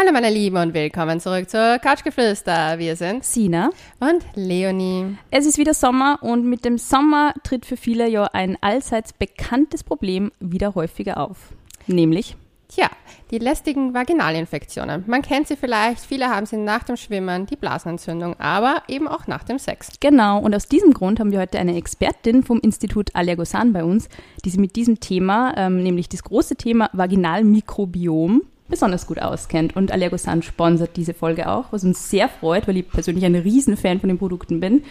[0.00, 2.78] Hallo meine Lieben und willkommen zurück zur Couchgeflüster.
[2.78, 5.16] Wir sind Sina und Leonie.
[5.32, 9.82] Es ist wieder Sommer und mit dem Sommer tritt für viele ja ein allseits bekanntes
[9.82, 11.48] Problem wieder häufiger auf.
[11.88, 12.36] Nämlich
[12.68, 12.88] Tja,
[13.32, 15.02] die lästigen Vaginalinfektionen.
[15.08, 19.26] Man kennt sie vielleicht, viele haben sie nach dem Schwimmen, die Blasenentzündung, aber eben auch
[19.26, 19.88] nach dem Sex.
[19.98, 24.08] Genau, und aus diesem Grund haben wir heute eine Expertin vom Institut Allergosan bei uns,
[24.44, 29.76] die sich mit diesem Thema, ähm, nämlich das große Thema Vaginalmikrobiom, besonders gut auskennt.
[29.76, 34.00] Und Allergosan sponsert diese Folge auch, was uns sehr freut, weil ich persönlich ein Riesenfan
[34.00, 34.82] von den Produkten bin.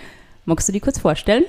[0.46, 1.44] Magst du die kurz vorstellen?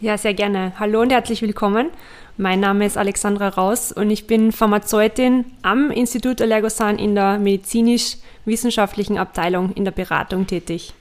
[0.00, 0.72] Ja, sehr gerne.
[0.78, 1.88] Hallo und herzlich willkommen.
[2.36, 9.18] Mein Name ist Alexandra Raus und ich bin Pharmazeutin am Institut Allergosan in der medizinisch-wissenschaftlichen
[9.18, 10.94] Abteilung in der Beratung tätig.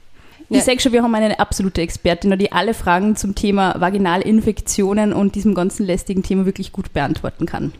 [0.49, 5.35] Ich sage schon, wir haben eine absolute Expertin, die alle Fragen zum Thema Vaginalinfektionen und
[5.35, 7.73] diesem ganzen lästigen Thema wirklich gut beantworten kann.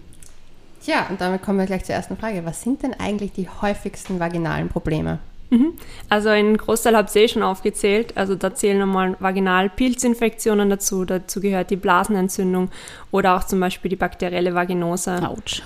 [0.88, 2.46] Tja, und damit kommen wir gleich zur ersten Frage.
[2.46, 5.20] Was sind denn eigentlich die häufigsten vaginalen Probleme?
[5.50, 5.74] Mhm.
[6.08, 8.16] Also ein Großteil habt ihr eh schon aufgezählt.
[8.16, 11.04] Also da zählen nochmal Vaginalpilzinfektionen dazu.
[11.04, 12.70] Dazu gehört die Blasenentzündung
[13.12, 15.28] oder auch zum Beispiel die bakterielle Vaginose.
[15.28, 15.62] Autsch.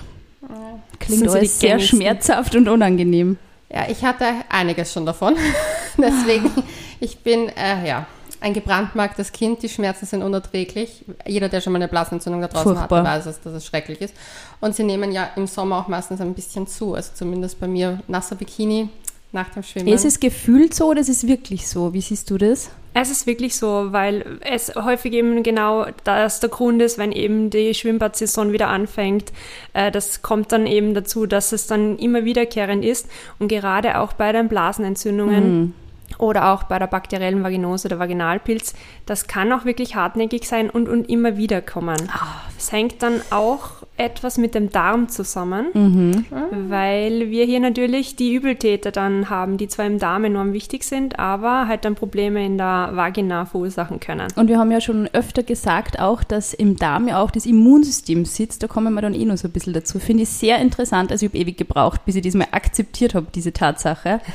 [0.98, 3.38] Klingt so alles sehr schmerzhaft und unangenehm.
[3.72, 5.36] Ja, ich hatte einiges schon davon.
[5.98, 6.50] Deswegen,
[6.98, 8.06] ich bin, äh, ja,
[8.42, 9.62] ein gebrandmarktes Kind.
[9.62, 11.04] Die Schmerzen sind unerträglich.
[11.26, 13.06] Jeder, der schon mal eine Blasenentzündung da draußen Furchtbar.
[13.06, 14.14] hatte, weiß, dass es schrecklich ist.
[14.60, 16.94] Und sie nehmen ja im Sommer auch meistens ein bisschen zu.
[16.94, 18.88] Also zumindest bei mir nasser Bikini
[19.32, 19.88] nach dem Schwimmen.
[19.88, 21.94] Ist es gefühlt so oder ist es wirklich so?
[21.94, 22.70] Wie siehst du das?
[22.94, 27.48] Es ist wirklich so, weil es häufig eben genau das der Grund ist, wenn eben
[27.48, 29.32] die Schwimmbadsaison wieder anfängt.
[29.72, 34.12] Äh, das kommt dann eben dazu, dass es dann immer wiederkehrend ist und gerade auch
[34.12, 35.60] bei den Blasenentzündungen.
[35.60, 35.74] Mhm.
[36.18, 38.74] Oder auch bei der bakteriellen Vaginose, der Vaginalpilz,
[39.06, 42.10] das kann auch wirklich hartnäckig sein und, und immer wieder kommen.
[42.56, 46.24] Es hängt dann auch etwas mit dem Darm zusammen, Mhm.
[46.68, 51.18] weil wir hier natürlich die Übeltäter dann haben, die zwar im Darm enorm wichtig sind,
[51.18, 54.28] aber halt dann Probleme in der Vagina verursachen können.
[54.36, 58.24] Und wir haben ja schon öfter gesagt auch, dass im Darm ja auch das Immunsystem
[58.24, 58.62] sitzt.
[58.62, 59.98] Da kommen wir dann eh noch so ein bisschen dazu.
[59.98, 61.10] Finde ich sehr interessant.
[61.10, 64.20] Also ich habe ewig gebraucht, bis ich diesmal akzeptiert habe, diese Tatsache.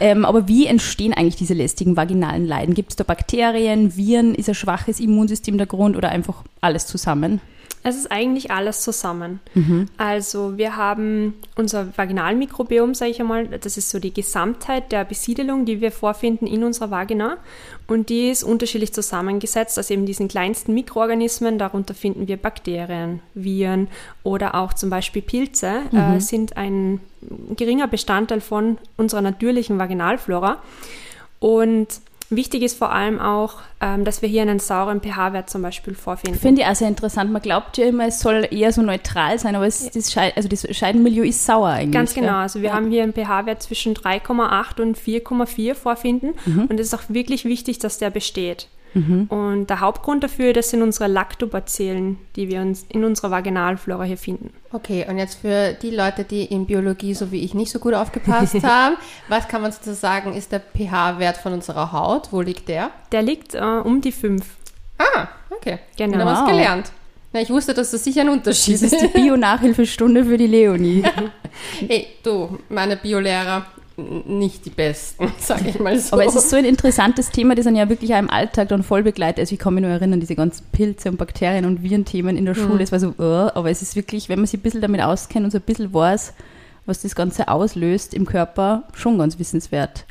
[0.00, 2.74] Ähm, aber wie entstehen eigentlich diese lästigen vaginalen Leiden?
[2.74, 4.34] Gibt es da Bakterien, Viren?
[4.34, 7.40] Ist ein schwaches Immunsystem der Grund oder einfach alles zusammen?
[7.84, 9.40] Es ist eigentlich alles zusammen.
[9.96, 15.64] Also wir haben unser Vaginalmikrobiom, sage ich einmal, das ist so die Gesamtheit der Besiedelung,
[15.64, 17.38] die wir vorfinden in unserer Vagina.
[17.88, 21.58] Und die ist unterschiedlich zusammengesetzt aus eben diesen kleinsten Mikroorganismen.
[21.58, 23.88] Darunter finden wir Bakterien, Viren
[24.22, 27.00] oder auch zum Beispiel Pilze, äh, sind ein
[27.56, 30.62] geringer Bestandteil von unserer natürlichen Vaginalflora.
[31.40, 31.88] Und
[32.36, 36.38] wichtig ist vor allem auch, ähm, dass wir hier einen sauren pH-Wert zum Beispiel vorfinden.
[36.38, 37.30] Finde ich auch sehr interessant.
[37.30, 40.48] Man glaubt ja immer, es soll eher so neutral sein, aber es, das, Schei also
[40.48, 41.92] das Scheidenmilieu ist sauer eigentlich.
[41.92, 42.28] Ganz genau.
[42.28, 42.36] gell?
[42.36, 46.34] Also wir haben hier einen pH-Wert zwischen 3,8 und 4,4 vorfinden.
[46.68, 48.68] Und es ist auch wirklich wichtig, dass der besteht.
[48.94, 54.18] Und der Hauptgrund dafür, das sind unsere Lactobacillen, die wir uns in unserer Vaginalflora hier
[54.18, 54.52] finden.
[54.72, 57.94] Okay, und jetzt für die Leute, die in Biologie so wie ich nicht so gut
[57.94, 58.96] aufgepasst haben,
[59.28, 62.28] was kann man sozusagen sagen, ist der pH-Wert von unserer Haut?
[62.32, 62.90] Wo liegt der?
[63.12, 64.44] Der liegt äh, um die 5.
[64.98, 65.78] Ah, okay.
[65.96, 66.14] Genau.
[66.14, 66.92] Wieder was gelernt.
[67.32, 71.02] Na, ich wusste, dass das sicher ein Unterschied Das ist die Bio-Nachhilfestunde für die Leonie.
[71.86, 73.66] Hey, du, meine Biolehrer,
[73.98, 76.14] nicht die besten, sag ich mal so.
[76.14, 78.82] Aber es ist so ein interessantes Thema, das dann ja wirklich auch im Alltag dann
[78.82, 79.40] voll begleitet.
[79.40, 82.54] Also ich kann mich nur erinnern, diese ganzen Pilze und Bakterien und Virenthemen in der
[82.54, 85.02] Schule, es war so, uh, aber es ist wirklich, wenn man sich ein bisschen damit
[85.02, 86.32] auskennt und so ein bisschen weiß,
[86.86, 90.04] was das Ganze auslöst im Körper, schon ganz wissenswert.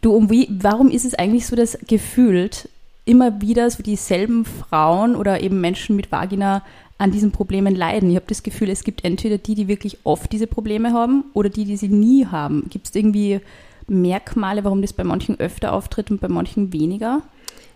[0.00, 2.68] Du, und wie, warum ist es eigentlich so, dass gefühlt
[3.06, 6.62] immer wieder so dieselben Frauen oder eben Menschen mit Vagina
[7.04, 8.10] an diesen Problemen leiden?
[8.10, 11.50] Ich habe das Gefühl, es gibt entweder die, die wirklich oft diese Probleme haben oder
[11.50, 12.66] die, die sie nie haben.
[12.70, 13.40] Gibt es irgendwie
[13.86, 17.22] Merkmale, warum das bei manchen öfter auftritt und bei manchen weniger?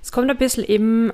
[0.03, 1.13] Es kommt ein bisschen eben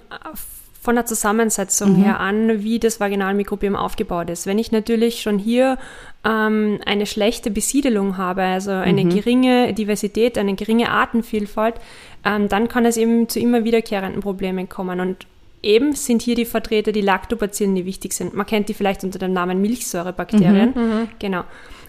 [0.81, 4.47] von der Zusammensetzung her an, wie das Vaginalmikrobiom aufgebaut ist.
[4.47, 5.79] Wenn ich natürlich schon hier
[6.25, 11.77] ähm, eine schlechte Besiedelung habe, also eine geringe Diversität, eine geringe Artenvielfalt,
[12.25, 15.01] ähm, dann kann es eben zu immer wiederkehrenden Problemen kommen.
[15.01, 15.27] Und
[15.65, 18.35] eben sind hier die Vertreter die Lactobacillen, die wichtig sind.
[18.35, 21.09] Man kennt die vielleicht unter dem Namen Milchsäurebakterien.
[21.19, 21.45] Genau.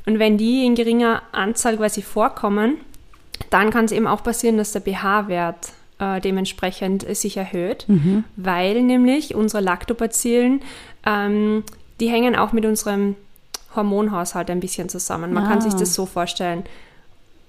[0.05, 2.77] Und wenn die in geringer Anzahl quasi vorkommen,
[3.49, 7.85] dann kann es eben auch passieren, dass der pH-Wert äh, dementsprechend sich erhöht,
[8.35, 10.61] weil nämlich unsere Lactobacillen,
[11.05, 11.63] ähm,
[11.99, 13.15] die hängen auch mit unserem
[13.75, 15.33] Hormonhaushalt ein bisschen zusammen.
[15.33, 15.61] Man kann Ah.
[15.61, 16.63] sich das so vorstellen.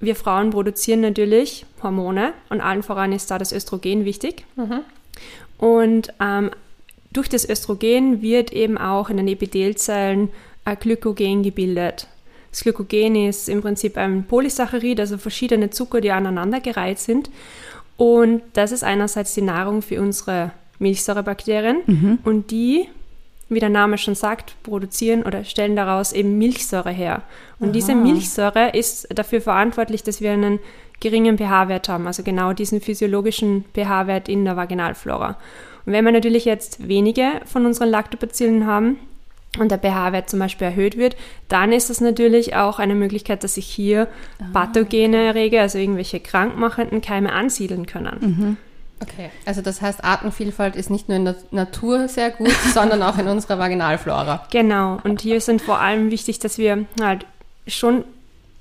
[0.01, 4.45] Wir Frauen produzieren natürlich Hormone und allen voran ist da das Östrogen wichtig.
[5.59, 6.51] Und ähm,
[7.13, 10.29] durch das Östrogen wird eben auch in den Epithelzellen
[10.65, 12.09] äh, Glykogen gebildet.
[12.51, 17.31] Das Glykogen ist im Prinzip ein Polysaccharid, also verschiedene Zucker, die aneinandergereiht sind.
[17.97, 22.19] Und das ist einerseits die Nahrung für unsere Milchsäurebakterien mhm.
[22.25, 22.89] und die,
[23.49, 27.23] wie der Name schon sagt, produzieren oder stellen daraus eben Milchsäure her.
[27.59, 27.73] Und Aha.
[27.73, 30.59] diese Milchsäure ist dafür verantwortlich, dass wir einen
[31.01, 35.37] geringen pH-Wert haben, also genau diesen physiologischen pH-Wert in der Vaginalflora.
[35.85, 38.99] Und wenn wir natürlich jetzt wenige von unseren Lactobacillen haben,
[39.59, 41.17] und der pH-Wert zum Beispiel erhöht wird,
[41.49, 44.09] dann ist das natürlich auch eine Möglichkeit, dass sich hier
[44.39, 44.45] ah.
[44.53, 48.17] pathogene Erreger, also irgendwelche krankmachenden Keime ansiedeln können.
[48.21, 48.57] Mhm.
[49.01, 53.19] Okay, also das heißt, Artenvielfalt ist nicht nur in der Natur sehr gut, sondern auch
[53.19, 54.47] in unserer Vaginalflora.
[54.51, 57.27] Genau, und hier sind vor allem wichtig, dass wir halt
[57.67, 58.05] schon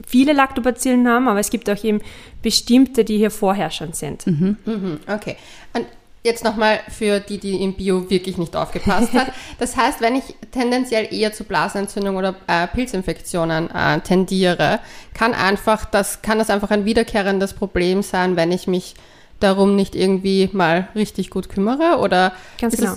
[0.06, 2.02] viele Lactobacillen haben, aber es gibt auch eben
[2.42, 4.28] bestimmte, die hier vorherrschend sind.
[4.28, 4.58] Mhm.
[4.66, 5.38] Mhm, okay.
[5.74, 5.86] Und
[6.26, 9.32] jetzt nochmal für die, die im Bio wirklich nicht aufgepasst hat.
[9.60, 14.80] Das heißt, wenn ich tendenziell eher zu Blasenentzündung oder äh, Pilzinfektionen äh, tendiere,
[15.14, 18.96] kann einfach das, kann das einfach ein wiederkehrendes Problem sein, wenn ich mich
[19.40, 22.00] darum nicht irgendwie mal richtig gut kümmere?
[22.00, 22.96] Oder Ganz genau.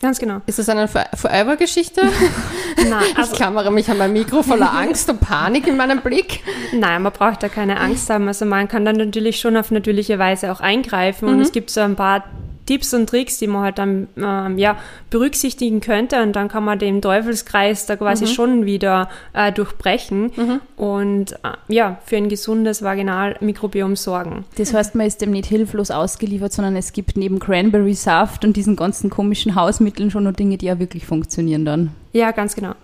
[0.00, 0.40] Ganz genau.
[0.46, 2.02] Ist das eine Forever-Geschichte?
[2.76, 3.02] Nein.
[3.16, 6.40] Also, ich klammere mich an mein Mikro voller Angst und Panik in meinem Blick.
[6.72, 8.28] Nein, man braucht da keine Angst haben.
[8.28, 11.26] Also man kann dann natürlich schon auf natürliche Weise auch eingreifen.
[11.26, 11.34] Mhm.
[11.34, 12.24] Und es gibt so ein paar
[12.68, 14.76] Tipps und Tricks, die man halt dann ähm, ja,
[15.08, 18.28] berücksichtigen könnte und dann kann man den Teufelskreis da quasi mhm.
[18.28, 20.60] schon wieder äh, durchbrechen mhm.
[20.76, 24.44] und äh, ja, für ein gesundes Vaginalmikrobiom sorgen.
[24.58, 28.76] Das heißt, man ist dem nicht hilflos ausgeliefert, sondern es gibt neben Cranberry-Saft und diesen
[28.76, 31.92] ganzen komischen Hausmitteln schon noch Dinge, die ja wirklich funktionieren dann.
[32.12, 32.74] Ja, ganz genau.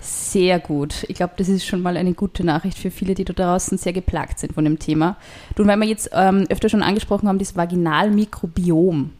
[0.00, 1.04] Sehr gut.
[1.08, 3.92] Ich glaube, das ist schon mal eine gute Nachricht für viele, die da draußen sehr
[3.92, 5.16] geplagt sind von dem Thema.
[5.56, 9.10] Du, weil wir jetzt ähm, öfter schon angesprochen haben, das Vaginalmikrobiom.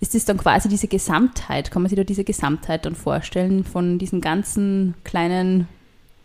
[0.00, 1.70] Ist das dann quasi diese Gesamtheit?
[1.70, 5.68] Kann man sich da diese Gesamtheit dann vorstellen von diesen ganzen kleinen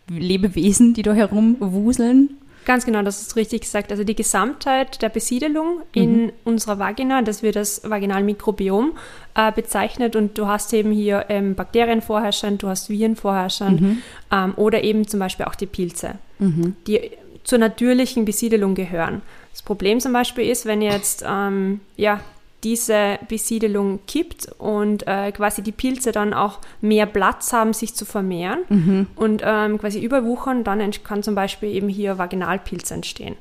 [0.09, 2.37] Lebewesen, die da herumwuseln?
[2.65, 3.91] Ganz genau, das ist richtig gesagt.
[3.91, 6.31] Also die Gesamtheit der Besiedelung in mhm.
[6.43, 8.97] unserer Vagina, das wird das Vaginalmikrobiom
[9.35, 14.01] äh, bezeichnet und du hast eben hier ähm, Bakterien vorherrschend, du hast Viren vorherrschend mhm.
[14.31, 16.75] ähm, oder eben zum Beispiel auch die Pilze, mhm.
[16.87, 17.11] die
[17.43, 19.21] zur natürlichen Besiedelung gehören.
[19.53, 22.19] Das Problem zum Beispiel ist, wenn jetzt ähm, ja,
[22.63, 28.05] diese Besiedelung kippt und äh, quasi die Pilze dann auch mehr Platz haben, sich zu
[28.05, 29.07] vermehren mhm.
[29.15, 33.35] und ähm, quasi überwuchern, dann kann zum Beispiel eben hier Vaginalpilz entstehen.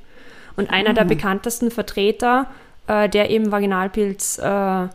[0.57, 0.95] Und einer mhm.
[0.97, 2.49] der bekanntesten Vertreter,
[2.87, 4.89] äh, der eben Vaginalpilz äh,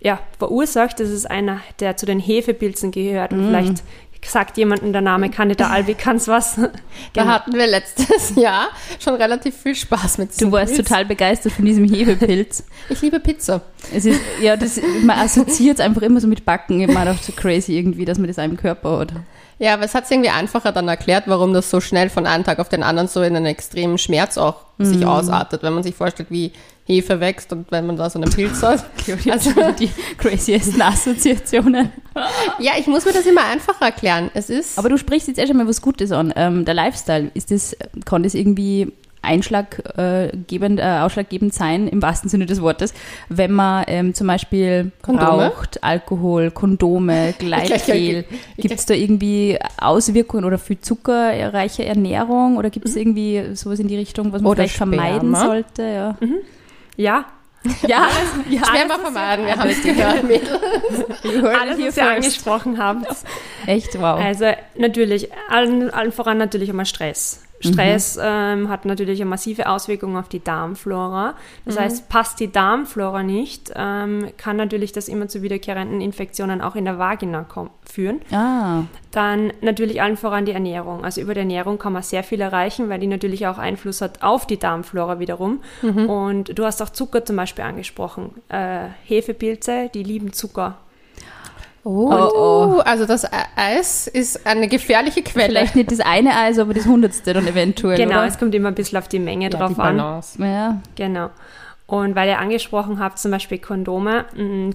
[0.00, 3.32] ja, verursacht, das ist einer, der zu den Hefepilzen gehört.
[3.32, 3.48] Und mhm.
[3.48, 3.82] vielleicht
[4.30, 6.58] sagt jemandem der Name Candida albicans was.
[7.12, 8.68] Da hatten wir letztes Jahr
[8.98, 10.88] schon relativ viel Spaß mit Du warst Pilz.
[10.88, 12.64] total begeistert von diesem Hefepilz.
[12.88, 13.62] ich liebe Pizza.
[13.94, 16.80] Es ist, ja, das, man assoziiert es einfach immer so mit Backen.
[16.80, 19.12] Ich meine auch so crazy irgendwie, dass man das einem Körper hat.
[19.58, 22.44] Ja, aber es hat es irgendwie einfacher dann erklärt, warum das so schnell von einem
[22.44, 24.84] Tag auf den anderen so in einen extremen Schmerz auch mhm.
[24.84, 26.52] sich ausartet, wenn man sich vorstellt, wie
[26.86, 28.86] Hefe wächst und wenn man da so einen Pilz hat.
[29.30, 31.90] also die craziesten Assoziationen.
[32.60, 34.30] ja, ich muss mir das immer einfacher erklären.
[34.34, 34.78] Es ist.
[34.78, 36.32] Aber du sprichst jetzt erst einmal was Gutes an.
[36.36, 38.92] Ähm, der Lifestyle, ist das, kann das irgendwie
[39.26, 42.94] einschlaggebend, äh, ausschlaggebend sein, im wahrsten Sinne des Wortes,
[43.28, 45.48] wenn man ähm, zum Beispiel Kondome?
[45.48, 48.24] raucht, Alkohol, Kondome, Gleitgel.
[48.56, 53.00] Gibt es da irgendwie Auswirkungen oder viel zuckerreiche Ernährung oder gibt es mhm.
[53.00, 54.96] irgendwie sowas in die Richtung, was man oder vielleicht Sperma.
[54.96, 55.82] vermeiden sollte?
[55.82, 56.16] Ja.
[56.20, 56.36] Mhm.
[56.96, 57.26] Ja,
[57.86, 58.08] ja,
[58.48, 60.60] ja schwer mal vermeiden, wir haben es gehört, Mädels.
[61.60, 63.06] Alles, was ihr angesprochen habt.
[63.66, 64.20] Echt, wow.
[64.20, 67.42] Also natürlich, allen, allen voran natürlich immer Stress.
[67.60, 68.22] Stress mhm.
[68.24, 71.34] ähm, hat natürlich eine massive Auswirkung auf die Darmflora.
[71.64, 71.80] Das mhm.
[71.80, 76.84] heißt, passt die Darmflora nicht, ähm, kann natürlich das immer zu wiederkehrenden Infektionen auch in
[76.84, 77.46] der Vagina
[77.84, 78.20] führen.
[78.32, 78.82] Ah.
[79.10, 81.04] Dann natürlich allen voran die Ernährung.
[81.04, 84.22] Also über die Ernährung kann man sehr viel erreichen, weil die natürlich auch Einfluss hat
[84.22, 85.60] auf die Darmflora wiederum.
[85.82, 86.08] Mhm.
[86.08, 88.30] Und du hast auch Zucker zum Beispiel angesprochen.
[88.48, 90.76] Äh, Hefepilze, die lieben Zucker.
[91.88, 93.24] Oh, oh, oh, also das
[93.54, 95.50] Eis ist eine gefährliche Quelle.
[95.50, 97.96] Vielleicht nicht das eine Eis, aber das hundertste dann eventuell.
[97.96, 98.26] Genau, oder?
[98.26, 99.96] es kommt immer ein bisschen auf die Menge ja, drauf die an.
[100.38, 100.80] Ja.
[100.96, 101.30] Genau.
[101.86, 104.24] Und weil ihr angesprochen habt, zum Beispiel Kondome.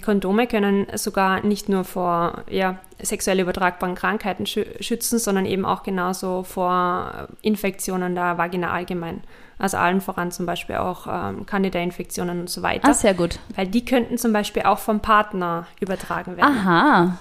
[0.06, 6.44] Kondome können sogar nicht nur vor ja, sexuell übertragbaren Krankheiten schützen, sondern eben auch genauso
[6.44, 9.22] vor Infektionen der Vagina allgemein.
[9.62, 12.89] Also allen voran zum Beispiel auch ähm, Candida-Infektionen und so weiter.
[12.89, 13.38] Ah, sehr gut.
[13.56, 16.58] Weil die könnten zum Beispiel auch vom Partner übertragen werden.
[16.58, 17.18] Aha.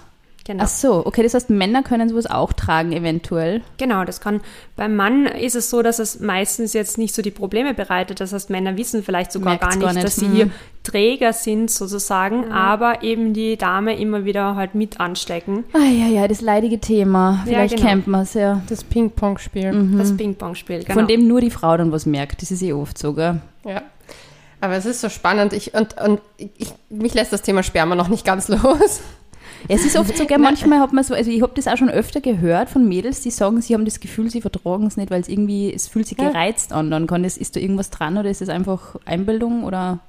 [0.46, 0.64] Genau.
[0.64, 3.60] Ach so, okay, das heißt, Männer können sowas auch tragen, eventuell.
[3.76, 4.40] Genau, das kann.
[4.74, 8.20] Beim Mann ist es so, dass es meistens jetzt nicht so die Probleme bereitet.
[8.20, 10.04] Das heißt, Männer wissen vielleicht sogar gar nicht, gar nicht.
[10.04, 10.32] dass sie Mhm.
[10.34, 10.50] hier
[10.82, 15.64] Träger sind, sozusagen, aber eben die Dame immer wieder halt mit anstecken.
[15.74, 17.42] Ah ja, ja, das leidige Thema.
[17.44, 17.88] Vielleicht genau.
[17.88, 18.62] kennt man es ja.
[18.68, 19.94] Das Ping-Pong-Spiel.
[19.98, 20.94] Das Ping-Pong-Spiel, genau.
[20.94, 22.40] Von dem nur die Frau dann was merkt.
[22.40, 23.40] Das ist eh oft so, gell?
[23.64, 23.82] Ja.
[24.62, 25.52] Aber es ist so spannend.
[25.52, 29.00] Ich, und und ich, mich lässt das Thema Sperma noch nicht ganz los.
[29.68, 31.90] Es ist oft so, gell, manchmal hat man so, also ich habe das auch schon
[31.90, 35.20] öfter gehört von Mädels, die sagen, sie haben das Gefühl, sie vertragen es nicht, weil
[35.20, 36.90] es irgendwie, es fühlt sich gereizt an.
[36.90, 40.00] Dann kann das, ist da irgendwas dran oder ist das einfach Einbildung oder?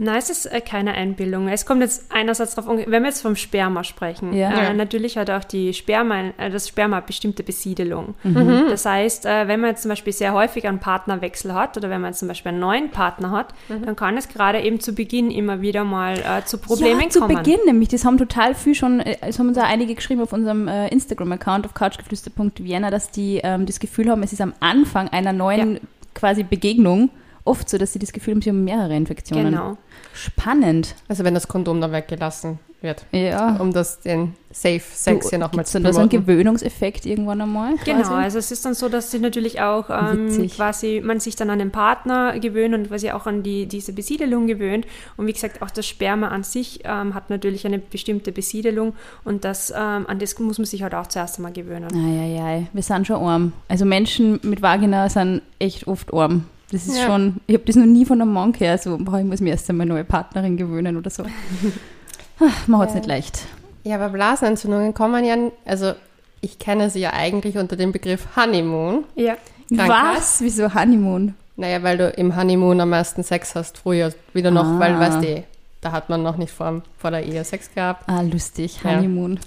[0.00, 1.48] Nein, es ist äh, keine Einbildung.
[1.48, 4.50] Es kommt jetzt einerseits darauf an, wenn wir jetzt vom Sperma sprechen, Ja.
[4.50, 4.72] äh, Ja.
[4.72, 8.14] natürlich hat auch die Sperma, äh, das Sperma bestimmte Besiedelung.
[8.22, 8.66] Mhm.
[8.70, 12.00] Das heißt, äh, wenn man jetzt zum Beispiel sehr häufig einen Partnerwechsel hat oder wenn
[12.00, 13.86] man jetzt zum Beispiel einen neuen Partner hat, Mhm.
[13.86, 17.20] dann kann es gerade eben zu Beginn immer wieder mal äh, zu Problemen ja, zu
[17.20, 17.34] kommen.
[17.36, 17.88] Beginn nämlich.
[17.88, 20.86] Das haben total viel schon, äh, es haben uns auch einige geschrieben auf unserem äh,
[20.88, 25.80] Instagram-Account auf couchgeflüster.vienna, dass die ähm, das Gefühl haben, es ist am Anfang einer neuen
[26.14, 27.10] quasi Begegnung
[27.48, 29.52] oft so, dass sie das Gefühl haben, sie haben mehrere Infektionen.
[29.52, 29.76] Genau.
[30.12, 30.94] Spannend.
[31.08, 33.56] Also wenn das Kondom dann weggelassen wird, Ja.
[33.56, 36.24] um das den Safe Sex hier nochmal zu da so promoten.
[36.26, 37.74] Gewöhnungseffekt irgendwann einmal?
[37.84, 38.12] Genau, quasi?
[38.12, 41.58] also es ist dann so, dass sich natürlich auch ähm, quasi man sich dann an
[41.58, 44.86] den Partner gewöhnt und quasi auch an die, diese Besiedelung gewöhnt.
[45.16, 49.44] Und wie gesagt, auch das Sperma an sich ähm, hat natürlich eine bestimmte Besiedelung und
[49.44, 51.88] das ähm, an das muss man sich halt auch zuerst einmal gewöhnen.
[51.92, 53.52] Eieiei, wir sind schon arm.
[53.68, 56.44] Also Menschen mit Vagina sind echt oft arm.
[56.70, 57.06] Das ist Ja.
[57.06, 59.50] schon, ich habe das noch nie von einem Mann gehört, so, boah, ich muss mir
[59.50, 61.24] erst einmal eine neue Partnerin gewöhnen oder so.
[62.40, 63.00] Ah, Man hat es Ja.
[63.00, 63.38] nicht leicht.
[63.82, 65.34] Ja, aber Blasenentzündungen kommen ja,
[65.64, 65.92] also
[66.40, 69.04] ich kenne sie ja eigentlich unter dem Begriff Honeymoon.
[69.16, 69.36] Ja.
[69.68, 70.16] Krankheit?
[70.18, 70.40] Was?
[70.40, 71.34] Wieso Honeymoon?
[71.56, 74.78] Naja, weil du im Honeymoon am meisten Sex hast, früher wieder noch, Ah.
[74.78, 75.42] weil, weißt du,
[75.80, 78.04] da hat man noch nicht vor, vor der Ehe Sex gehabt.
[78.08, 78.90] Ah, lustig, Ja.
[78.96, 79.32] Honeymoon.
[79.36, 79.40] Äh,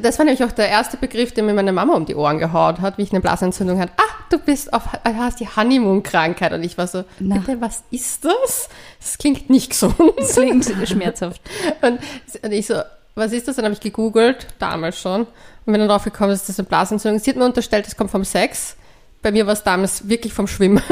[0.00, 2.80] das war nämlich auch der erste Begriff, der mir meine Mama um die Ohren gehaut
[2.80, 3.92] hat, wie ich eine Blasenentzündung hatte.
[3.96, 6.52] Ah, du bist auf, äh, hast die Honeymoon-Krankheit.
[6.52, 7.38] Und ich war so, Na.
[7.38, 8.68] bitte, was ist das?
[9.00, 9.96] Das klingt nicht gesund.
[10.18, 11.40] Das klingt schmerzhaft.
[11.80, 11.98] Und,
[12.42, 12.74] und ich so,
[13.14, 13.56] was ist das?
[13.56, 15.22] Dann habe ich gegoogelt, damals schon.
[15.22, 17.24] Und bin dann drauf gekommen, dass das eine Blasenentzündung ist.
[17.24, 18.76] Sie hat mir unterstellt, es kommt vom Sex.
[19.22, 20.82] Bei mir war es damals wirklich vom Schwimmen.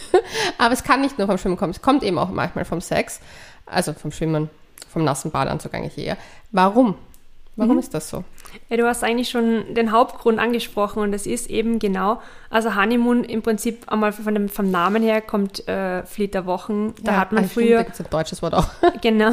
[0.58, 3.20] Aber es kann nicht nur vom Schwimmen kommen, es kommt eben auch manchmal vom Sex.
[3.64, 4.50] Also vom Schwimmen,
[4.90, 6.16] vom nassen Badeanzug eigentlich eher.
[6.50, 6.96] Warum?
[7.58, 8.22] Warum ist das so?
[8.68, 13.24] Ja, du hast eigentlich schon den Hauptgrund angesprochen und das ist eben genau, also Honeymoon
[13.24, 16.94] im Prinzip einmal von dem, vom Namen her kommt äh, Flitterwochen.
[17.02, 18.68] Da hat man früher Da gibt es ein deutsches Wort auch.
[19.02, 19.30] Genau.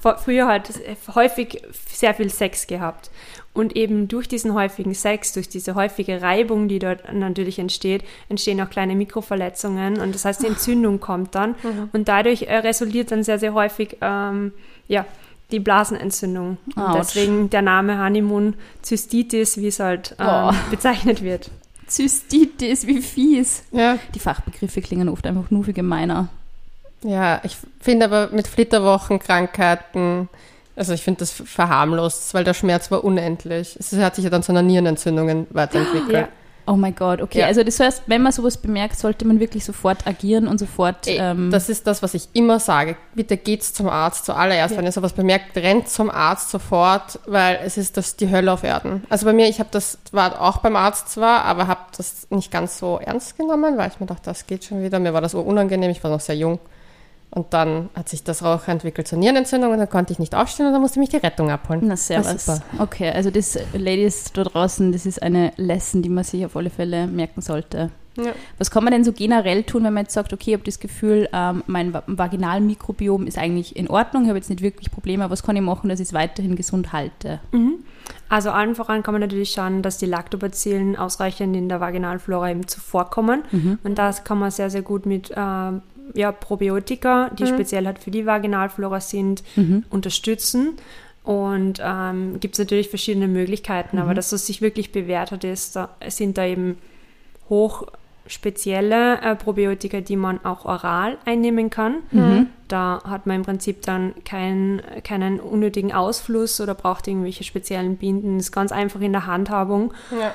[0.00, 0.70] Früher halt
[1.14, 3.10] häufig sehr viel Sex gehabt.
[3.52, 8.60] Und eben durch diesen häufigen Sex, durch diese häufige Reibung, die dort natürlich entsteht, entstehen
[8.60, 9.98] auch kleine Mikroverletzungen.
[9.98, 11.54] Und das heißt, die Entzündung kommt dann.
[11.92, 14.52] Und dadurch äh, resultiert dann sehr, sehr häufig ähm,
[14.88, 15.06] ja,
[15.52, 16.58] die Blasenentzündung.
[16.96, 20.52] Deswegen der Name Honeymoon Zystitis, wie es halt ähm, Oh.
[20.70, 21.50] bezeichnet wird.
[21.86, 23.62] Zystitis, wie fies.
[23.70, 23.98] Ja.
[24.14, 26.28] Die Fachbegriffe klingen oft einfach nur viel gemeiner.
[27.02, 30.28] Ja, ich finde aber mit Flitterwochenkrankheiten,
[30.74, 33.76] also ich finde das verharmlost, weil der Schmerz war unendlich.
[33.78, 36.12] Es hat sich ja dann zu einer Nierenentzündung weiterentwickelt.
[36.12, 36.28] Ja.
[36.66, 37.40] Oh mein Gott, okay.
[37.40, 37.46] Ja.
[37.46, 41.06] Also das heißt, wenn man sowas bemerkt, sollte man wirklich sofort agieren und sofort.
[41.06, 42.96] Ähm, das ist das, was ich immer sage.
[43.14, 44.72] Bitte geht's zum Arzt zuallererst.
[44.72, 44.78] Ja.
[44.78, 48.64] Wenn ihr sowas bemerkt, rennt zum Arzt sofort, weil es ist das die Hölle auf
[48.64, 49.04] Erden.
[49.08, 52.50] Also bei mir, ich habe das, war auch beim Arzt zwar, aber habe das nicht
[52.50, 54.98] ganz so ernst genommen, weil ich mir dachte, das geht schon wieder.
[54.98, 56.58] Mir war das unangenehm, ich war noch sehr jung.
[57.36, 60.66] Und dann hat sich das auch entwickelt zur Nierenentzündung und dann konnte ich nicht aufstehen
[60.68, 61.80] und dann musste mich die Rettung abholen.
[61.82, 62.46] Na, War servus.
[62.46, 62.62] super.
[62.78, 66.70] Okay, also das, Ladies da draußen, das ist eine Lesson, die man sich auf alle
[66.70, 67.90] Fälle merken sollte.
[68.16, 68.32] Ja.
[68.56, 70.80] Was kann man denn so generell tun, wenn man jetzt sagt, okay, ich habe das
[70.80, 75.22] Gefühl, ähm, mein Va- Vaginalmikrobiom ist eigentlich in Ordnung, ich habe jetzt nicht wirklich Probleme,
[75.24, 77.40] aber was kann ich machen, dass ich es weiterhin gesund halte?
[78.30, 82.66] Also allen voran kann man natürlich schauen, dass die Lactobacillen ausreichend in der Vaginalflora eben
[82.66, 83.42] zuvorkommen.
[83.84, 85.82] Und das kann man sehr, sehr gut mit ähm,
[86.14, 89.42] ja, Probiotika, die speziell halt für die Vaginalflora sind,
[89.90, 90.74] unterstützen.
[91.24, 95.74] Und ähm, gibt es natürlich verschiedene Möglichkeiten, aber dass es sich wirklich bewährt hat, ist,
[95.74, 96.78] da, sind da eben
[97.48, 97.88] hoch
[98.28, 101.96] spezielle äh, Probiotika, die man auch oral einnehmen kann.
[102.68, 108.38] Da hat man im Prinzip dann kein, keinen unnötigen Ausfluss oder braucht irgendwelche speziellen Binden.
[108.38, 110.32] Ist ganz einfach in der Handhabung Ja.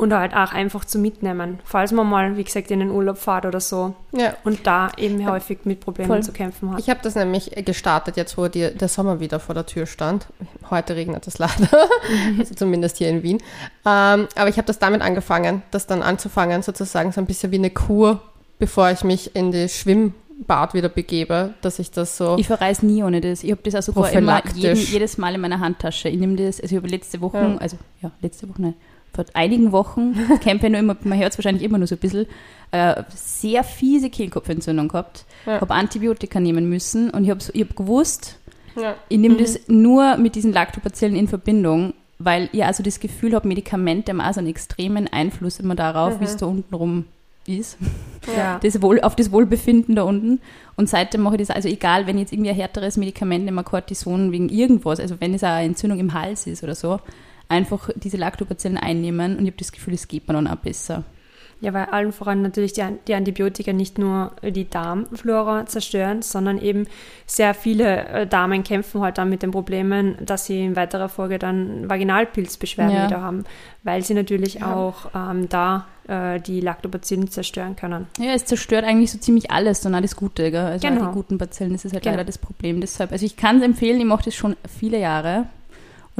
[0.00, 3.44] Und halt auch einfach zu mitnehmen, falls man mal, wie gesagt, in den Urlaub fährt
[3.44, 4.34] oder so ja.
[4.44, 6.22] und da eben häufig mit Problemen Voll.
[6.22, 6.80] zu kämpfen hat.
[6.80, 10.26] Ich habe das nämlich gestartet, jetzt wo die, der Sommer wieder vor der Tür stand.
[10.70, 11.68] Heute regnet es leider,
[12.38, 13.42] also zumindest hier in Wien.
[13.84, 17.58] Ähm, aber ich habe das damit angefangen, das dann anzufangen, sozusagen so ein bisschen wie
[17.58, 18.22] eine Kur,
[18.58, 20.14] bevor ich mich in die Schwimm,
[20.46, 22.38] Bad wieder begebe, dass ich das so.
[22.38, 23.44] Ich verreise nie ohne das.
[23.44, 26.08] Ich habe das also immer jeden, jedes Mal in meiner Handtasche.
[26.08, 27.56] Ich nehme das, also ich habe letzte Woche, ja.
[27.58, 28.74] also ja, letzte Woche, nein,
[29.12, 30.14] vor einigen Wochen,
[30.44, 32.26] campe nur immer, man hört es wahrscheinlich immer nur so ein bisschen,
[32.72, 35.24] äh, sehr fiese Kehlkopfentzündung gehabt.
[35.46, 35.60] Ja.
[35.60, 38.38] Habe Antibiotika nehmen müssen und ich habe ich hab gewusst,
[38.76, 38.94] ja.
[39.08, 39.38] ich nehme mhm.
[39.38, 44.20] das nur mit diesen Lactobacillen in Verbindung, weil ich also das Gefühl habe, Medikamente haben
[44.20, 46.20] also einen extremen Einfluss immer darauf, mhm.
[46.20, 47.06] wie es da unten rum
[47.46, 47.78] ist.
[48.36, 48.60] Ja.
[48.62, 50.40] Das Wohl, auf das Wohlbefinden da unten.
[50.76, 53.64] Und seitdem mache ich das, also egal, wenn ich jetzt irgendwie ein härteres Medikament nehme,
[53.64, 57.00] Cortison wegen irgendwas, also wenn es eine Entzündung im Hals ist oder so,
[57.50, 61.04] einfach diese Lactobacillen einnehmen und ich habe das Gefühl, es geht mir dann auch besser.
[61.62, 66.86] Ja, weil allen voran natürlich die, die, Antibiotika nicht nur die Darmflora zerstören, sondern eben
[67.26, 71.38] sehr viele äh, Damen kämpfen halt dann mit den Problemen, dass sie in weiterer Folge
[71.38, 73.06] dann Vaginalpilzbeschwerden ja.
[73.08, 73.44] wieder haben,
[73.82, 74.74] weil sie natürlich ja.
[74.74, 78.06] auch ähm, da äh, die Lactobacillen zerstören können.
[78.18, 80.64] Ja, es zerstört eigentlich so ziemlich alles, dann auch das Gute, gell?
[80.64, 81.08] also genau.
[81.08, 82.14] die guten Bazillen, das ist halt genau.
[82.14, 82.80] leider das Problem.
[82.80, 85.44] Deshalb, also ich kann es empfehlen, ich mache das schon viele Jahre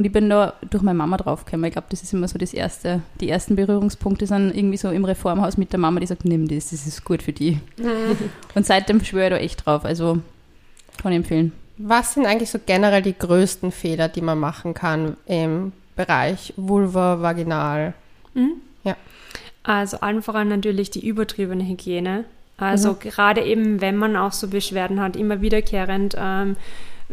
[0.01, 1.65] und ich bin da durch meine Mama draufgekommen.
[1.65, 5.05] Ich glaube, das ist immer so das erste, die ersten Berührungspunkte sind irgendwie so im
[5.05, 7.59] Reformhaus mit der Mama, die sagt, nimm das, das ist gut für die.
[7.77, 8.17] Mhm.
[8.55, 9.85] Und seitdem schwöre ich da echt drauf.
[9.85, 10.17] Also
[10.99, 11.51] kann ich empfehlen.
[11.77, 17.21] Was sind eigentlich so generell die größten Fehler, die man machen kann im Bereich Vulva,
[17.21, 17.93] Vaginal?
[18.33, 18.53] Mhm.
[18.83, 18.95] Ja.
[19.61, 22.25] Also allen voran natürlich die übertriebene Hygiene.
[22.57, 22.99] Also mhm.
[23.01, 26.55] gerade eben, wenn man auch so Beschwerden hat, immer wiederkehrend ähm,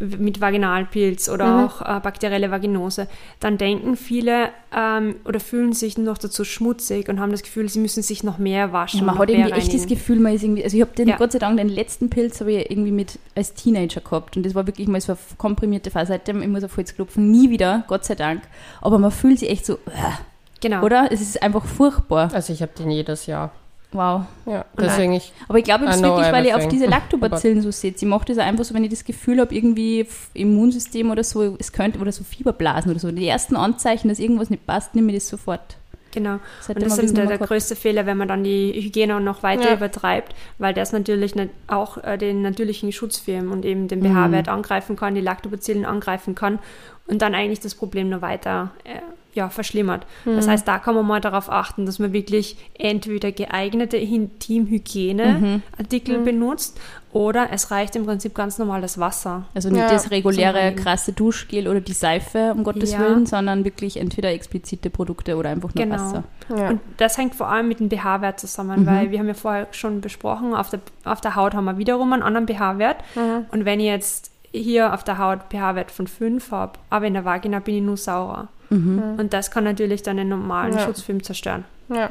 [0.01, 1.65] mit Vaginalpilz oder mhm.
[1.65, 3.09] auch äh, bakterielle Vaginose,
[3.41, 7.81] dann denken viele ähm, oder fühlen sich noch dazu schmutzig und haben das Gefühl, sie
[7.81, 9.01] müssen sich noch mehr waschen.
[9.01, 11.17] Ja, man hat irgendwie echt das Gefühl, man ist irgendwie, also ich habe den, ja.
[11.17, 14.55] Gott sei Dank, den letzten Pilz habe ich irgendwie mit als Teenager gehabt und das
[14.55, 16.09] war wirklich mal so eine komprimierte Phase.
[16.09, 18.43] Seitdem immer so Holz klopfen, nie wieder, Gott sei Dank.
[18.81, 20.13] Aber man fühlt sich echt so, äh,
[20.61, 20.83] genau.
[20.83, 21.09] oder?
[21.11, 22.31] Es ist einfach furchtbar.
[22.33, 23.53] Also ich habe den jedes Jahr.
[23.93, 24.27] Wow.
[24.45, 25.33] Ja, deswegen ich.
[25.49, 27.95] Aber ich glaube, es ist wirklich, weil ich auf diese Lactobacillen so sehe.
[27.97, 31.73] Ich mache das einfach so, wenn ich das Gefühl habe, irgendwie Immunsystem oder so, es
[31.73, 33.11] könnte, oder so Fieberblasen oder so.
[33.11, 35.79] Die ersten Anzeichen, dass irgendwas nicht passt, nehme ich das sofort.
[36.13, 36.39] Genau.
[36.59, 39.71] Das und das ist der, der größte Fehler, wenn man dann die Hygiene noch weiter
[39.71, 39.75] ja.
[39.75, 41.35] übertreibt, weil das natürlich
[41.67, 44.53] auch äh, den natürlichen Schutzfilm und eben den pH-Wert mhm.
[44.53, 46.59] angreifen kann, die Lactobacillen angreifen kann
[47.07, 49.01] und dann eigentlich das Problem nur weiter äh,
[49.39, 50.07] ja, verschlimmert.
[50.25, 50.37] Mhm.
[50.37, 56.25] Das heißt, da kann man mal darauf achten, dass man wirklich entweder geeignete Intimhygieneartikel mhm.
[56.25, 56.79] benutzt
[57.13, 59.45] oder es reicht im Prinzip ganz normal das Wasser.
[59.55, 62.99] Also nicht ja, das reguläre krasse Duschgel oder die Seife, um Gottes ja.
[62.99, 65.97] Willen, sondern wirklich entweder explizite Produkte oder einfach nur genau.
[65.97, 66.25] Wasser.
[66.55, 66.71] Ja.
[66.71, 68.87] Und das hängt vor allem mit dem pH-Wert zusammen, mhm.
[68.87, 72.13] weil wir haben ja vorher schon besprochen, auf der, auf der Haut haben wir wiederum
[72.13, 72.99] einen anderen pH-Wert.
[73.15, 73.47] Mhm.
[73.53, 77.25] Und wenn ich jetzt hier auf der Haut pH-Wert von 5 habe, aber in der
[77.25, 78.49] Vagina bin ich nur saurer.
[78.71, 79.17] Mhm.
[79.19, 80.85] Und das kann natürlich dann den normalen ja.
[80.85, 81.65] Schutzfilm zerstören.
[81.89, 82.11] Ja.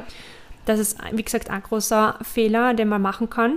[0.66, 3.56] Das ist, wie gesagt, ein großer Fehler, den man machen kann.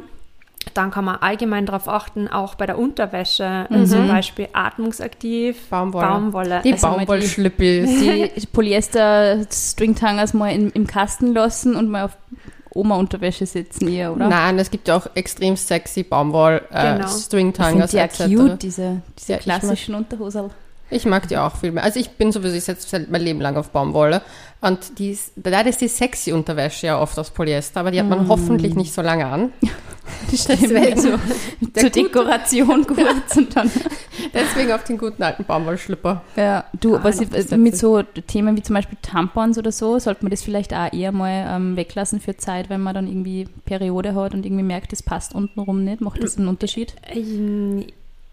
[0.73, 3.85] Dann kann man allgemein darauf achten, auch bei der Unterwäsche, mhm.
[3.87, 6.07] zum Beispiel atmungsaktiv, Baumwolle.
[6.07, 6.61] Baumwolle.
[6.63, 7.89] Die also Baumwollschlippis.
[7.99, 12.17] Die Polyester-Stringtangers mal in, im Kasten lassen und mal auf
[12.73, 14.29] Oma-Unterwäsche sitzen eher, oder?
[14.29, 17.93] Nein, es gibt ja auch extrem sexy Baumwoll-Stringtangers.
[17.93, 18.29] Äh, genau.
[18.29, 20.51] ja cute, diese, diese ja, klassischen Unterhosen.
[20.91, 21.83] Ich mag die auch viel mehr.
[21.83, 24.21] Also ich bin sowieso jetzt mein Leben lang auf Baumwolle.
[24.59, 28.07] Und die ist, leider ist die sexy Unterwäsche ja oft aus Polyester, aber die hat
[28.07, 28.29] man mm.
[28.29, 29.51] hoffentlich nicht so lange an.
[30.31, 31.09] Deswegen so
[31.79, 33.71] zur Dekoration kurz und dann.
[34.33, 36.21] Deswegen auf den guten alten Baumwollschlipper.
[36.35, 40.23] Ja, du, ah, was ich, mit so Themen wie zum Beispiel Tampons oder so, sollte
[40.23, 44.13] man das vielleicht auch eher mal ähm, weglassen für Zeit, wenn man dann irgendwie Periode
[44.13, 46.01] hat und irgendwie merkt, das passt untenrum nicht.
[46.01, 46.93] Macht das einen Unterschied?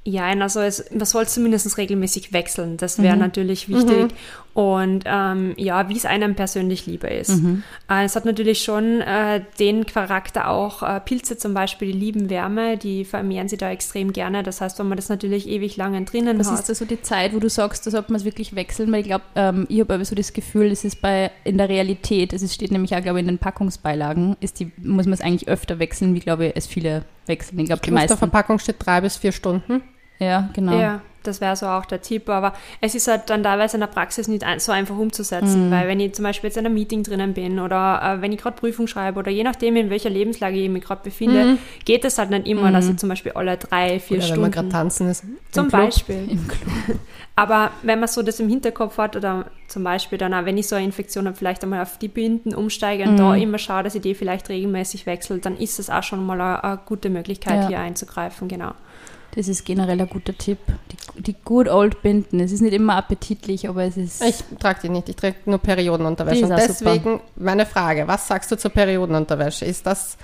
[0.09, 2.79] Ja, also es, man soll zumindest regelmäßig wechseln.
[2.79, 3.21] Das wäre mhm.
[3.21, 4.05] natürlich wichtig.
[4.05, 4.09] Mhm.
[4.55, 7.43] Und ähm, ja, wie es einem persönlich lieber ist.
[7.43, 7.63] Mhm.
[7.91, 12.31] Äh, es hat natürlich schon äh, den Charakter auch, äh, Pilze zum Beispiel, die lieben
[12.31, 14.43] Wärme, die vermehren sie da extrem gerne.
[14.43, 16.55] Das heißt, wenn man das natürlich ewig lange drinnen Was hat.
[16.55, 18.91] Was ist da so die Zeit, wo du sagst, da sollte man es wirklich wechseln?
[18.91, 21.69] Weil ich glaube, ähm, ich habe aber so das Gefühl, es ist bei in der
[21.69, 25.21] Realität, es steht nämlich auch, glaube ich, in den Packungsbeilagen, ist die, muss man es
[25.21, 27.59] eigentlich öfter wechseln, wie glaube ich, es viele wechseln.
[27.59, 28.15] Ich glaube, die meisten.
[28.15, 29.83] Auf der Verpackung steht drei bis vier Stunden.
[30.19, 30.79] Ja, genau.
[30.79, 32.29] Ja, das wäre so auch der Tipp.
[32.29, 35.71] Aber es ist halt dann teilweise in der Praxis nicht so einfach umzusetzen, mhm.
[35.71, 38.41] weil wenn ich zum Beispiel jetzt in einem Meeting drinnen bin oder äh, wenn ich
[38.41, 41.59] gerade Prüfung schreibe oder je nachdem, in welcher Lebenslage ich mich gerade befinde, mhm.
[41.85, 42.73] geht es halt nicht immer, mhm.
[42.73, 44.43] dass ich zum Beispiel alle drei, vier oder Stunden.
[44.43, 45.25] Wenn man gerade tanzen ist.
[45.53, 46.39] Zum Beispiel.
[47.37, 50.67] Aber wenn man so das im Hinterkopf hat oder zum Beispiel dann auch, wenn ich
[50.67, 53.43] so eine Infektion habe, vielleicht einmal auf die Binden umsteige und da mhm.
[53.43, 56.65] immer schaue, dass ich die vielleicht regelmäßig wechsle, dann ist es auch schon mal eine,
[56.65, 57.69] eine gute Möglichkeit, ja.
[57.69, 58.73] hier einzugreifen, genau.
[59.35, 60.59] Das ist generell ein guter Tipp.
[60.91, 62.41] Die, die Good Old Binden.
[62.41, 64.23] Es ist nicht immer appetitlich, aber es ist.
[64.23, 65.09] Ich trage die nicht.
[65.09, 66.45] Ich trage nur Periodenunterwäsche.
[66.45, 67.21] Und deswegen super.
[67.37, 69.65] meine Frage: Was sagst du zur Periodenunterwäsche?
[69.65, 70.17] Ist das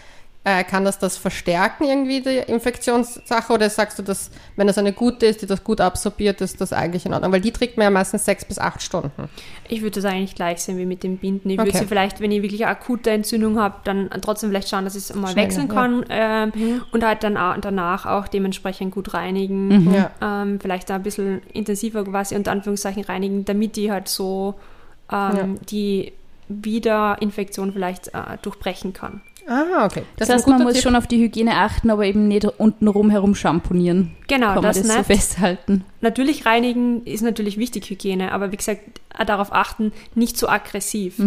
[0.45, 3.53] äh, kann das das verstärken irgendwie, die Infektionssache?
[3.53, 6.75] Oder sagst du, dass, wenn das eine gute ist, die das gut absorbiert, ist das
[6.75, 7.33] eigentlich in Ordnung?
[7.33, 9.31] Weil die trägt man ja meistens sechs bis acht Stunden.
[9.69, 11.49] Ich würde das eigentlich gleich sehen wie mit dem Binden.
[11.49, 11.69] Ich Okay.
[11.69, 14.95] würde sie vielleicht, wenn ich wirklich eine akute Entzündung habe, dann trotzdem vielleicht schauen, dass
[14.95, 15.75] ich es mal Schneller, wechseln ja.
[15.75, 19.95] kann ähm, und halt dann auch, danach auch dementsprechend gut reinigen.
[19.95, 20.11] Ja.
[20.21, 24.57] Ähm, vielleicht da ein bisschen intensiver quasi unter Anführungszeichen reinigen, damit die halt so
[25.11, 26.13] ähm, die
[26.49, 29.23] Wiederinfektion vielleicht äh, durchbrechen kann.
[29.47, 30.03] Ah, okay.
[30.17, 30.83] Das, ein heißt, man muss Tipp.
[30.83, 34.13] schon auf die Hygiene achten, aber eben nicht unten rum herum schamponieren.
[34.27, 35.07] Genau, Kann man das das so nicht.
[35.07, 35.85] festhalten.
[36.01, 38.81] Natürlich reinigen ist natürlich wichtig, Hygiene, aber wie gesagt,
[39.19, 41.21] auch darauf achten, nicht zu aggressiv.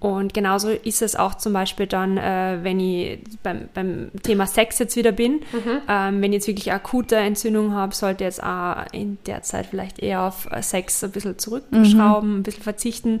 [0.00, 4.78] Und genauso ist es auch zum Beispiel dann, äh, wenn ich beim, beim Thema Sex
[4.78, 5.40] jetzt wieder bin,
[5.88, 9.98] ähm, wenn ich jetzt wirklich akute Entzündung habe, sollte jetzt auch in der Zeit vielleicht
[9.98, 13.20] eher auf Sex ein bisschen zurückschrauben, ein bisschen verzichten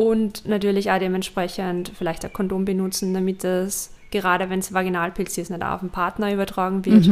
[0.00, 5.50] und natürlich auch dementsprechend vielleicht ein Kondom benutzen, damit das, gerade wenn es Vaginalpilz ist,
[5.50, 7.06] nicht auch auf den Partner übertragen wird.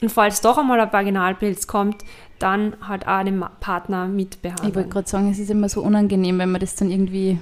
[0.00, 2.04] Und falls doch einmal ein Vaginalpilz kommt,
[2.38, 4.90] dann halt auch den Partner Ich wollte mitbehandeln.
[4.90, 7.38] gerade sagen, es ist immer so unangenehm, wenn man das dann irgendwie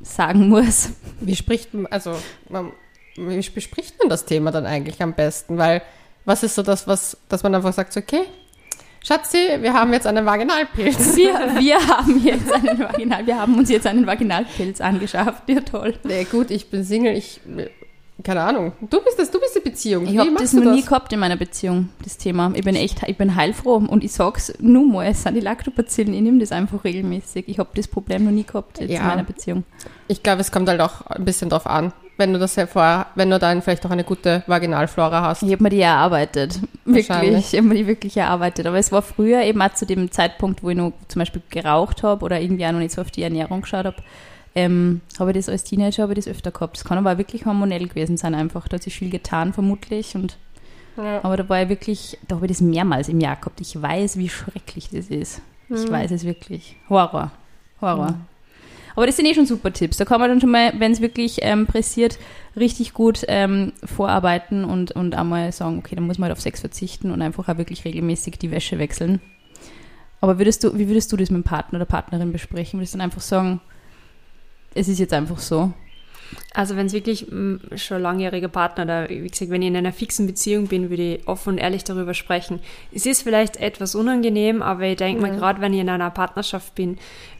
[0.00, 0.90] sagen muss.
[1.20, 2.14] Wie spricht man, also,
[2.48, 2.72] man-
[3.16, 5.58] wie bespricht man das Thema dann eigentlich am besten?
[5.58, 5.82] Weil,
[6.24, 8.22] was ist so das, was, dass man einfach sagt, okay,
[9.04, 11.16] Schatzi, wir haben jetzt einen Vaginalpilz.
[11.16, 15.48] Wir, wir haben jetzt einen Vaginal, wir haben uns jetzt einen Vaginalpilz angeschafft.
[15.48, 15.94] Ja, toll.
[16.04, 17.40] Nee, gut, ich bin Single, ich,
[18.22, 18.72] keine Ahnung.
[18.80, 20.06] Du bist das, du bist die Beziehung.
[20.06, 22.52] Ich habe das noch nie gehabt in meiner Beziehung, das Thema.
[22.54, 26.14] Ich bin echt, ich bin heilfroh und ich sag's nur mal, es sind die Lactobacillen,
[26.14, 27.48] ich nehme das einfach regelmäßig.
[27.48, 29.00] Ich habe das Problem noch nie gehabt jetzt Ja.
[29.00, 29.64] in meiner Beziehung.
[30.06, 33.06] Ich glaube, es kommt halt auch ein bisschen drauf an, wenn du das ja vorher,
[33.14, 35.42] wenn du dann vielleicht auch eine gute Vaginalflora hast.
[35.42, 36.60] Ich habe mir die erarbeitet.
[36.84, 37.52] Wirklich.
[37.52, 38.66] Ich habe mir die wirklich erarbeitet.
[38.66, 42.02] Aber es war früher eben auch zu dem Zeitpunkt, wo ich noch zum Beispiel geraucht
[42.02, 43.96] habe oder irgendwie auch noch nicht so auf die Ernährung geschaut habe,
[44.54, 46.76] ähm, habe ich das als Teenager habe ich das öfter gehabt.
[46.76, 48.68] Das kann aber auch wirklich hormonell gewesen sein einfach.
[48.68, 50.14] Da hat sich viel getan vermutlich.
[50.14, 50.36] Und,
[50.98, 51.20] Ja.
[51.24, 53.60] aber da war ich wirklich, da habe ich das mehrmals im Jahr gehabt.
[53.62, 55.40] Ich weiß, wie schrecklich das ist.
[55.70, 56.76] Ich weiß es wirklich.
[56.90, 57.30] Horror.
[57.80, 58.14] Horror.
[58.94, 59.96] Aber das sind eh schon super Tipps.
[59.96, 62.18] Da kann man dann schon mal, wenn es wirklich ähm, pressiert,
[62.56, 66.60] richtig gut ähm, vorarbeiten und, und einmal sagen, okay, dann muss man halt auf Sex
[66.60, 69.20] verzichten und einfach auch wirklich regelmäßig die Wäsche wechseln.
[70.20, 72.78] Aber würdest du, wie würdest du das mit dem Partner oder Partnerin besprechen?
[72.78, 73.60] Würdest du dann einfach sagen,
[74.74, 75.72] es ist jetzt einfach so?
[76.54, 77.26] Also wenn es wirklich
[77.76, 81.28] schon langjähriger Partner oder wie gesagt, wenn ich in einer fixen Beziehung bin, würde ich
[81.28, 82.60] offen und ehrlich darüber sprechen.
[82.92, 86.74] Es ist vielleicht etwas unangenehm, aber ich denke mal, gerade wenn ich in einer Partnerschaft
[86.74, 86.98] bin,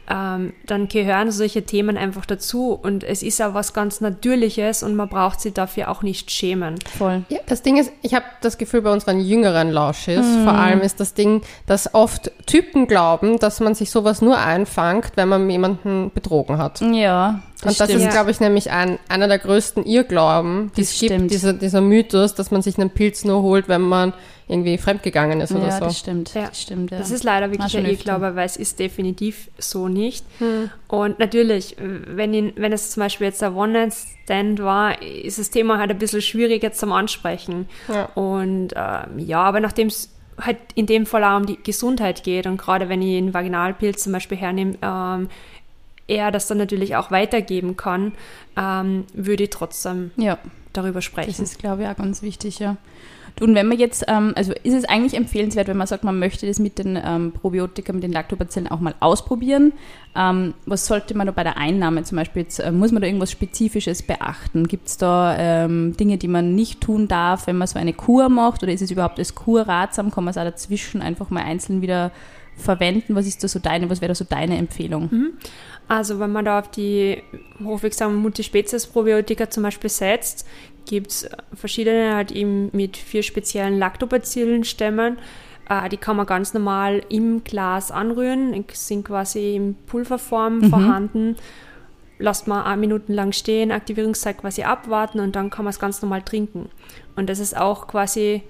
[0.09, 4.95] ähm, dann gehören solche Themen einfach dazu und es ist auch was ganz Natürliches und
[4.95, 6.75] man braucht sich dafür auch nicht schämen.
[6.97, 7.23] Voll.
[7.29, 10.99] Ja, das Ding ist, ich habe das Gefühl, bei unseren jüngeren Lausches, vor allem ist
[10.99, 16.11] das Ding, dass oft Typen glauben, dass man sich sowas nur einfangt, wenn man jemanden
[16.13, 16.81] betrogen hat.
[16.81, 18.03] Ja, das und das stimmt.
[18.05, 21.31] ist, glaube ich, nämlich ein, einer der größten Irrglauben, die Das es gibt, stimmt.
[21.31, 24.13] dieser, dieser Mythos, dass man sich einen Pilz nur holt, wenn man
[24.47, 25.85] irgendwie fremdgegangen ist oder ja, so.
[25.85, 26.33] das stimmt.
[26.33, 26.47] Ja.
[26.47, 26.97] Das stimmt, ja.
[26.97, 27.85] Das ist leider wirklich ein.
[27.85, 30.25] Irrglaube, weil es ist definitiv so nicht.
[30.87, 35.77] Und natürlich, wenn, ihn, wenn es zum Beispiel jetzt ein One-Night-Stand war, ist das Thema
[35.79, 37.67] halt ein bisschen schwieriger zum Ansprechen.
[37.87, 38.05] Ja.
[38.15, 42.47] Und ähm, ja, aber nachdem es halt in dem Fall auch um die Gesundheit geht
[42.47, 45.29] und gerade wenn ich einen Vaginalpilz zum Beispiel hernehme, ähm,
[46.07, 48.13] er das dann natürlich auch weitergeben kann,
[48.57, 50.37] ähm, würde ich trotzdem ja.
[50.73, 51.43] darüber Das sprechen.
[51.43, 52.77] ist, glaube ich, auch ganz wichtig, ja.
[53.39, 56.45] Und wenn man jetzt, ähm, also ist es eigentlich empfehlenswert, wenn man sagt, man möchte
[56.45, 59.73] das mit den ähm, Probiotika, mit den Lactobacillen auch mal ausprobieren.
[60.15, 63.07] Ähm, was sollte man da bei der Einnahme zum Beispiel jetzt, äh, muss man da
[63.07, 64.67] irgendwas Spezifisches beachten?
[64.67, 68.29] Gibt es da ähm, Dinge, die man nicht tun darf, wenn man so eine Kur
[68.29, 68.61] macht?
[68.61, 70.11] Oder ist es überhaupt als Kur ratsam?
[70.11, 72.11] Kann man es auch dazwischen einfach mal einzeln wieder
[72.55, 73.15] verwenden?
[73.15, 75.09] Was ist da so deine, was wäre da so deine Empfehlung?
[75.87, 77.21] Also wenn man da auf die
[77.63, 80.47] hochwirksamen Multispezies-Probiotika zum Beispiel setzt,
[80.85, 85.17] gibt es verschiedene halt eben mit vier speziellen Lactobacillen-Stämmen.
[85.69, 91.35] Äh, die kann man ganz normal im Glas anrühren, sind quasi in Pulverform vorhanden.
[92.19, 96.01] Lasst man ein Minuten lang stehen, Aktivierungszeit quasi abwarten und dann kann man es ganz
[96.01, 96.69] normal trinken.
[97.15, 98.43] Und das ist auch quasi,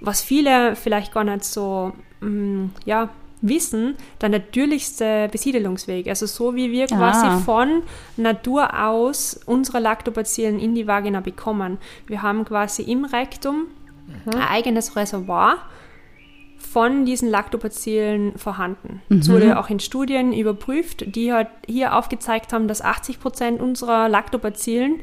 [0.00, 3.10] was viele vielleicht gar nicht so, mm, ja,
[3.42, 6.08] wissen, der natürlichste Besiedelungsweg.
[6.08, 7.38] Also so wie wir quasi Ah.
[7.38, 7.82] von
[8.16, 11.78] Natur aus unsere Lactobacillen in die Vagina bekommen.
[12.06, 13.66] Wir haben quasi im Rektum
[14.26, 15.58] ein eigenes Reservoir
[16.58, 19.02] von diesen Lactobacillen vorhanden.
[19.08, 24.08] Das wurde auch in Studien überprüft, die halt hier aufgezeigt haben, dass 80 Prozent unserer
[24.08, 25.00] Lactobacillen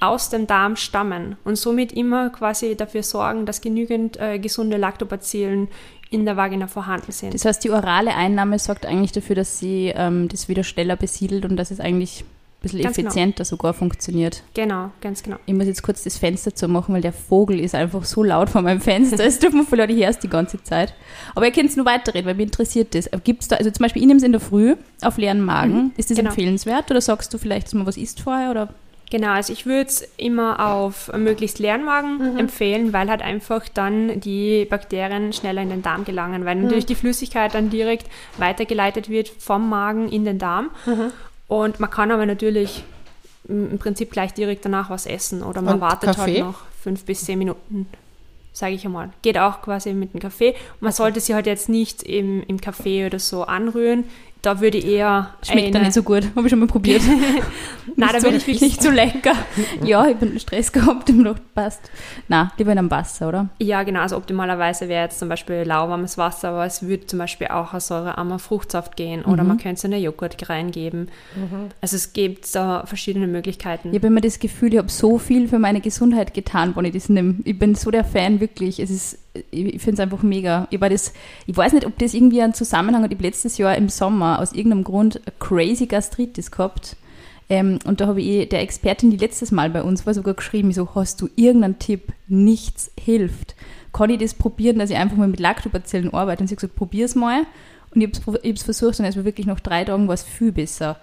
[0.00, 5.68] aus dem Darm stammen und somit immer quasi dafür sorgen, dass genügend äh, gesunde Lactobacillen
[6.14, 7.34] in der Vagina vorhanden sind.
[7.34, 11.44] Das heißt, die orale Einnahme sorgt eigentlich dafür, dass sie ähm, das wieder schneller besiedelt
[11.44, 12.24] und dass es eigentlich
[12.64, 13.08] bisschen Ganz genau.
[13.08, 14.42] effizienter sogar funktioniert.
[14.54, 15.36] Genau, ganz genau.
[15.46, 18.50] Ich muss jetzt kurz das Fenster zu machen, weil der Vogel ist einfach so laut
[18.50, 19.24] vor meinem Fenster.
[19.24, 20.94] Es tut mir voll leid, ich höre es die ganze Zeit.
[21.34, 23.08] Aber ihr könnt es nur weiterreden, weil mich interessiert das.
[23.22, 25.92] Gibt es da, also zum Beispiel, ich nehme es in der Früh auf leeren Magen.
[25.96, 26.30] ist das genau.
[26.30, 28.50] empfehlenswert oder sagst du vielleicht, dass man was isst vorher?
[28.50, 28.74] Oder?
[29.10, 34.18] Genau, also ich würde es immer auf möglichst leeren Magen empfehlen, weil halt einfach dann
[34.20, 38.06] die Bakterien schneller in den Darm gelangen, weil natürlich die Flüssigkeit dann direkt
[38.38, 40.70] weitergeleitet wird vom Magen in den Darm.
[41.46, 42.82] Und man kann aber natürlich
[43.48, 46.42] im Prinzip gleich direkt danach was essen oder man Und wartet Kaffee?
[46.42, 47.86] halt noch fünf bis zehn Minuten,
[48.52, 49.10] sage ich einmal.
[49.22, 50.54] Geht auch quasi mit dem Kaffee.
[50.80, 54.04] Man sollte sie halt jetzt nicht im, im Kaffee oder so anrühren.
[54.44, 56.24] Da würde ich eher Schmeckt dann eine- nicht so gut.
[56.36, 57.02] Habe ich schon mal probiert.
[57.96, 59.32] Nein, da würde ich nicht so lecker.
[59.84, 61.90] ja, ich habe Stress gehabt im Nacht passt.
[62.28, 63.48] Na, lieber in einem Wasser, oder?
[63.58, 64.00] Ja, genau.
[64.00, 67.80] Also optimalerweise wäre jetzt zum Beispiel lauwarmes Wasser, aber es würde zum Beispiel auch ein
[67.80, 71.08] säurearmer Fruchtsaft gehen oder man könnte so eine Joghurt reingeben.
[71.80, 73.90] Also es gibt da verschiedene Möglichkeiten.
[73.92, 76.92] Ich habe immer das Gefühl, ich habe so viel für meine Gesundheit getan, wenn ich
[76.92, 77.36] das nehme.
[77.44, 78.78] Ich bin so der Fan, wirklich.
[78.80, 79.18] Es ist,
[79.50, 80.68] ich finde es einfach mega.
[80.70, 81.12] Ich, war das,
[81.46, 83.10] ich weiß nicht, ob das irgendwie einen Zusammenhang hat.
[83.10, 86.96] Ich habe letztes Jahr im Sommer aus irgendeinem Grund crazy Gastritis gehabt.
[87.50, 90.70] Ähm, und da habe ich der Expertin, die letztes Mal bei uns war, sogar geschrieben,
[90.70, 92.12] ich so, hast du irgendeinen Tipp?
[92.28, 93.54] Nichts hilft.
[93.92, 96.42] Kann ich das probieren, dass ich einfach mal mit Lactobacillen arbeite?
[96.42, 97.42] Und sie hat gesagt, probier's mal.
[97.94, 100.98] Und ich habe es versucht und es war wirklich nach drei Tagen was viel besser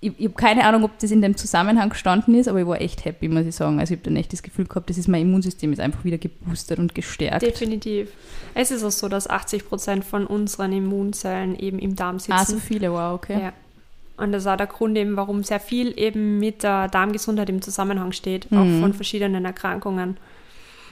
[0.00, 2.80] ich, ich habe keine Ahnung, ob das in dem Zusammenhang gestanden ist, aber ich war
[2.80, 3.80] echt happy, muss ich sagen.
[3.80, 6.18] Also ich habe dann echt das Gefühl gehabt, das ist mein Immunsystem ist einfach wieder
[6.18, 7.42] geboostert und gestärkt.
[7.42, 8.10] Definitiv.
[8.54, 12.32] Es ist auch so, dass 80 Prozent von unseren Immunzellen eben im Darm sitzen.
[12.32, 13.40] Ah, so viele, wow, okay.
[13.42, 13.52] Ja.
[14.16, 17.62] Und das ist auch der Grund eben, warum sehr viel eben mit der Darmgesundheit im
[17.62, 18.80] Zusammenhang steht, auch Mhm.
[18.80, 20.16] von verschiedenen Erkrankungen.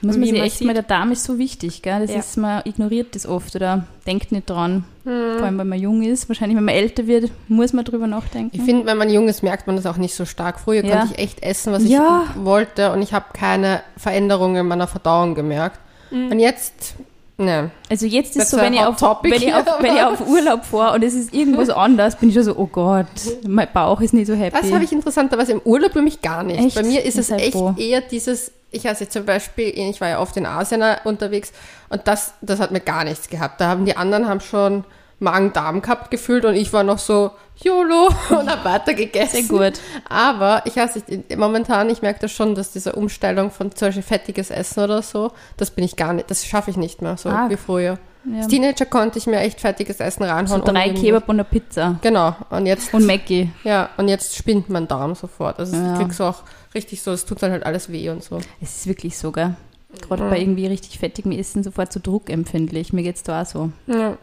[0.01, 2.01] Muss man sich echt sieht- mal, der Darm ist so wichtig, gell?
[2.01, 2.19] Das Ja.
[2.19, 4.83] ist, man ignoriert das oft oder denkt nicht dran.
[5.05, 5.37] Hm.
[5.37, 6.29] Vor allem, wenn man jung ist.
[6.29, 8.55] Wahrscheinlich, wenn man älter wird, muss man drüber nachdenken.
[8.55, 10.59] Ich finde, wenn man jung ist, merkt man das auch nicht so stark.
[10.59, 10.99] Früher Ja.
[10.99, 12.25] konnte ich echt essen, was Ja.
[12.35, 15.79] ich wollte und ich habe keine Veränderungen in meiner Verdauung gemerkt.
[16.11, 16.95] Und jetzt,
[17.37, 17.71] ne.
[17.89, 20.63] Also jetzt ist That's so, wenn ich, auf, wenn, ich auf, wenn ich auf Urlaub
[20.65, 23.05] fahre und es ist irgendwas anders, bin ich schon so, oh Gott,
[23.47, 24.57] mein Bauch ist nicht so happy.
[24.61, 26.59] Das habe ich interessanterweise im Urlaub für mich gar nicht.
[26.59, 26.75] Echt?
[26.75, 27.73] Bei mir ist es seid echt froh.
[27.77, 31.51] eher dieses, ich weiß jetzt zum Beispiel, ich war ja oft in Asien unterwegs
[31.89, 33.61] und das, das hat mir gar nichts gehabt.
[33.61, 34.83] Da haben die anderen haben schon
[35.19, 37.31] Magen-Darm gehabt gefühlt und ich war noch so
[37.63, 39.47] YOLO und habe weiter gegessen.
[39.47, 39.79] Sehr gut.
[40.09, 44.03] Aber ich weiß nicht, momentan, ich merke das schon, dass diese Umstellung von zum Beispiel
[44.03, 47.29] fettiges Essen oder so, das bin ich gar nicht, das schaffe ich nicht mehr so
[47.29, 47.49] Ah.
[47.49, 47.97] wie früher.
[48.31, 48.37] Ja.
[48.39, 50.61] Als Teenager konnte ich mir echt fettiges Essen So reinhauen.
[50.65, 51.97] drei Kebab und eine Pizza.
[52.01, 52.35] Genau.
[52.49, 53.49] Und jetzt Und Mackie.
[53.63, 55.59] ja, und jetzt spinnt mein Darm sofort.
[55.59, 55.93] Also Ja.
[55.93, 56.43] ich krieg's auch
[56.75, 58.39] richtig so, es tut dann halt alles weh und so.
[58.61, 59.55] Es ist wirklich so, gell?
[60.01, 62.91] Gerade bei irgendwie richtig fettigem Essen sofort so druckempfindlich.
[62.93, 63.71] Mir geht's da auch so.
[63.87, 64.17] Ja.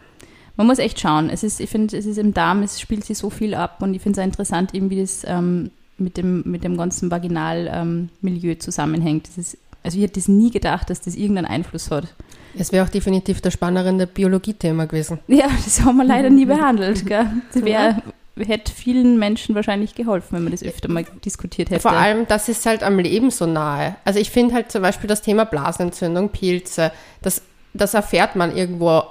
[0.57, 1.31] Man muss echt schauen.
[1.31, 3.95] Es ist, ich finde, es ist im Darm, es spielt sich so viel ab und
[3.95, 8.51] ich finde es auch interessant, eben wie das ähm, mit, dem, mit dem ganzen Vaginalmilieu
[8.53, 9.29] ähm, zusammenhängt.
[9.37, 12.15] Ist, also ich hätte das nie gedacht, dass das irgendeinen Einfluss hat.
[12.59, 15.19] Es wäre auch definitiv das spannende Biologie-Thema gewesen.
[15.27, 17.07] Ja, das haben wir leider nie behandelt.
[17.07, 17.27] Gell?
[17.53, 18.03] Das wär,
[18.37, 21.81] hätte vielen Menschen wahrscheinlich geholfen, wenn man das öfter mal diskutiert hätte.
[21.81, 23.97] Vor allem, das ist halt am Leben so nahe.
[24.05, 29.03] Also ich finde halt zum Beispiel das Thema Blasenentzündung, Pilze, das, das erfährt man irgendwo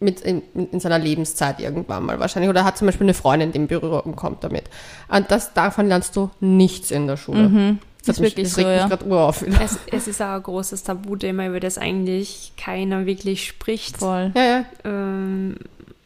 [0.00, 2.48] mit in, in seiner Lebenszeit irgendwann mal wahrscheinlich.
[2.48, 4.64] Oder hat zum Beispiel eine Freundin, die in Berührung kommt damit.
[5.08, 7.48] Und das, davon lernst du nichts in der Schule.
[7.48, 7.78] Mhm.
[8.06, 8.86] Das, ist wirklich das so, regt ja.
[8.86, 9.46] mich gerade urauf.
[9.46, 9.60] wieder.
[9.60, 13.98] Es, es ist auch ein großes Tabuthema, über das eigentlich keiner wirklich spricht.
[13.98, 14.32] Voll.
[14.34, 14.64] Ja, ja.
[14.84, 15.56] Ähm,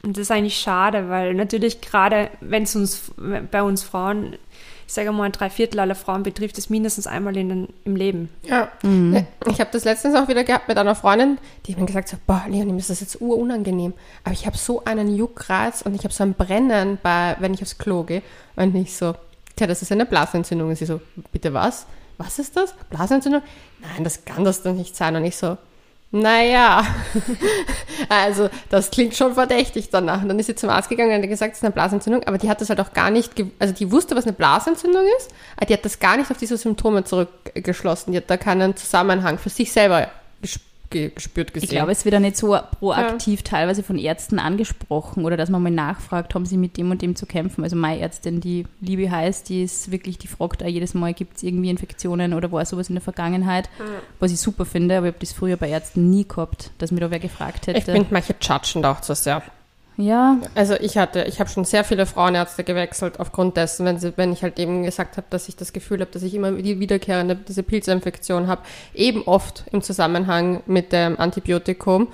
[0.04, 3.12] und das ist eigentlich schade, weil natürlich gerade, wenn es uns
[3.50, 4.36] bei uns Frauen,
[4.86, 8.28] ich sage mal, drei Viertel aller Frauen betrifft, es mindestens einmal in im Leben.
[8.42, 8.68] Ja.
[9.50, 12.44] Ich habe das letztens auch wieder gehabt mit einer Freundin, die mir gesagt hat, boah,
[12.48, 13.94] Leonie, mir ist das jetzt urunangenehm.
[14.24, 17.62] Aber ich habe so einen Juckreiz und ich habe so ein Brennen, bei, wenn ich
[17.62, 18.22] aufs Klo gehe.
[18.56, 19.14] Und ich so,
[19.56, 20.68] tja, das ist eine Blasenentzündung.
[20.68, 21.00] Und sie so,
[21.32, 21.86] bitte was?
[22.18, 22.74] Was ist das?
[22.90, 23.42] Blasenentzündung?
[23.80, 25.16] Nein, das kann das doch nicht sein.
[25.16, 25.58] Und ich so,
[26.14, 26.86] naja,
[28.08, 30.22] also das klingt schon verdächtig danach.
[30.22, 32.38] Und dann ist sie zum Arzt gegangen und hat gesagt, es ist eine Blasenentzündung, aber
[32.38, 35.66] die hat das halt auch gar nicht, also die wusste, was eine Blasenentzündung ist, aber
[35.66, 38.12] die hat das gar nicht auf diese Symptome zurückgeschlossen.
[38.12, 40.08] Die hat da keinen Zusammenhang für sich selber
[40.94, 41.64] gespürt gesehen.
[41.64, 45.62] Ich glaube, es wird auch nicht so proaktiv teilweise von Ärzten angesprochen oder dass man
[45.62, 47.64] mal nachfragt, haben sie mit dem und dem zu kämpfen.
[47.64, 51.36] Also meine Ärztin, die Liebe heißt, die ist wirklich, die fragt auch jedes Mal, gibt
[51.36, 53.68] es irgendwie Infektionen oder war sowas in der Vergangenheit,
[54.20, 57.00] was ich super finde, aber ich habe das früher bei Ärzten nie gehabt, dass mir
[57.00, 57.78] da wer gefragt hätte.
[57.78, 59.42] ich finde manche judgen auch zu sehr.
[59.96, 64.12] Ja, Also ich hatte, ich habe schon sehr viele Frauenärzte gewechselt aufgrund dessen, wenn, sie,
[64.16, 66.80] wenn ich halt eben gesagt habe, dass ich das Gefühl habe, dass ich immer die
[66.80, 68.62] wiederkehrende diese Pilzinfektion habe,
[68.94, 72.08] eben oft im Zusammenhang mit dem Antibiotikum.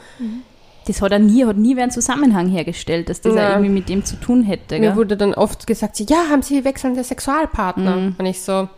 [0.86, 3.50] das hat er nie, hat nie wer einen Zusammenhang hergestellt, dass das Ja.
[3.50, 4.74] irgendwie mit dem zu tun hätte.
[4.78, 4.96] Mir Gell?
[4.96, 7.96] wurde dann oft gesagt, ja, haben Sie wechselnde Sexualpartner?
[7.96, 8.14] Mhm.
[8.18, 8.68] Und ich so,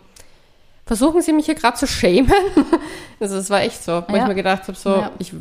[0.85, 2.31] versuchen Sie mich hier gerade zu schämen?
[3.19, 4.21] also es war echt so, wo Ja.
[4.23, 5.11] ich mir gedacht habe, so, Ja.
[5.19, 5.33] ich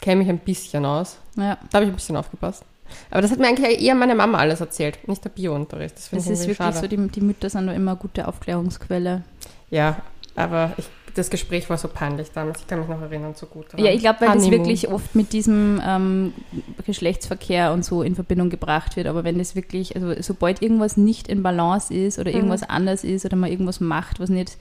[0.00, 1.16] kenne mich ein bisschen aus.
[1.36, 2.64] Da habe ich ein bisschen aufgepasst.
[3.10, 5.96] Aber das hat mir eigentlich eher meine Mama alles erzählt, nicht der Biounterricht.
[5.96, 6.76] Das, Das ist wirklich schade.
[6.78, 9.22] so, die, die Mütter sind da immer eine gute Aufklärungsquelle.
[9.70, 9.96] Ja,
[10.34, 12.60] aber ich, das Gespräch war so peinlich damals.
[12.60, 13.66] Ich kann mich noch erinnern, so gut.
[13.72, 13.84] daran.
[13.84, 14.60] Ja, ich glaube, weil das Honeymoon.
[14.66, 16.32] wirklich oft mit diesem ähm,
[16.86, 19.06] Geschlechtsverkehr und so in Verbindung gebracht wird.
[19.06, 23.24] Aber wenn das wirklich, also sobald irgendwas nicht in Balance ist oder irgendwas anders ist
[23.26, 24.56] oder man irgendwas macht, was nicht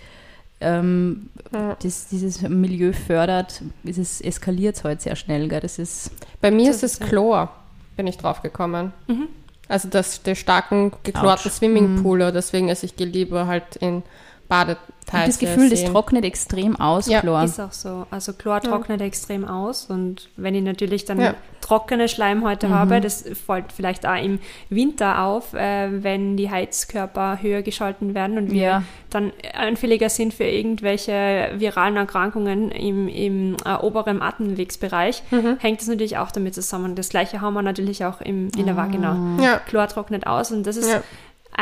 [0.60, 1.76] ähm, Ja.
[1.82, 5.48] das, dieses Milieu fördert, ist es, eskaliert es halt sehr schnell.
[5.48, 5.60] Gell?
[5.62, 7.06] Das ist, Bei mir So ist es ja.
[7.08, 7.50] Chlor,
[7.96, 8.94] bin ich drauf gekommen.
[9.08, 9.28] Mhm.
[9.68, 11.50] Also das, der starken, geklorten.
[11.50, 14.04] Swimmingpool, deswegen esse ich gehe lieber halt in
[15.14, 17.44] Und das Gefühl, das trocknet extrem aus, Ja, Chlor.
[17.44, 18.06] Ist auch so.
[18.12, 21.34] Also Chlor trocknet extrem aus und wenn ich natürlich dann Ja.
[21.60, 22.74] trockene Schleimhäute Mhm.
[22.74, 28.38] habe, das fällt vielleicht auch im Winter auf, äh, wenn die Heizkörper höher geschalten werden
[28.38, 28.84] und wir Ja.
[29.10, 35.58] dann anfälliger sind für irgendwelche viralen Erkrankungen im, im äh, oberen Atemwegsbereich, Mhm.
[35.60, 36.96] hängt das natürlich auch damit zusammen.
[36.96, 39.18] Das gleiche haben wir natürlich auch im, in der Vagina.
[39.42, 41.02] Ja, Chlor trocknet aus und das ist Ja.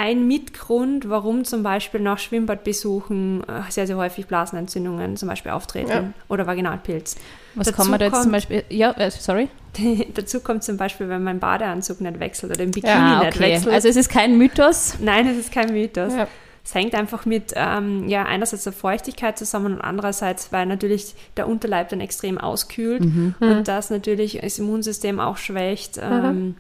[0.02, 5.90] Ein Mitgrund, warum zum Beispiel nach Schwimmbadbesuchen äh, sehr, sehr häufig Blasenentzündungen zum Beispiel auftreten
[5.92, 6.04] Ja.
[6.30, 7.18] oder Vaginalpilz.
[7.56, 9.50] Was Dazu kann man da jetzt zum kommt- Beispiel, ja, äh, sorry?
[10.14, 13.40] Dazu kommt zum Beispiel, wenn mein Badeanzug nicht wechselt oder im Bikini nicht okay.
[13.40, 13.74] wechselt.
[13.74, 14.96] Also es ist kein Mythos.
[15.02, 16.14] Nein, es ist kein Mythos.
[16.16, 16.28] Ja.
[16.64, 21.48] Es hängt einfach mit, ähm, ja, einerseits der Feuchtigkeit zusammen und andererseits, weil natürlich der
[21.48, 23.36] Unterleib dann extrem auskühlt Mhm.
[23.40, 26.56] und das natürlich das Immunsystem auch schwächt, ähm,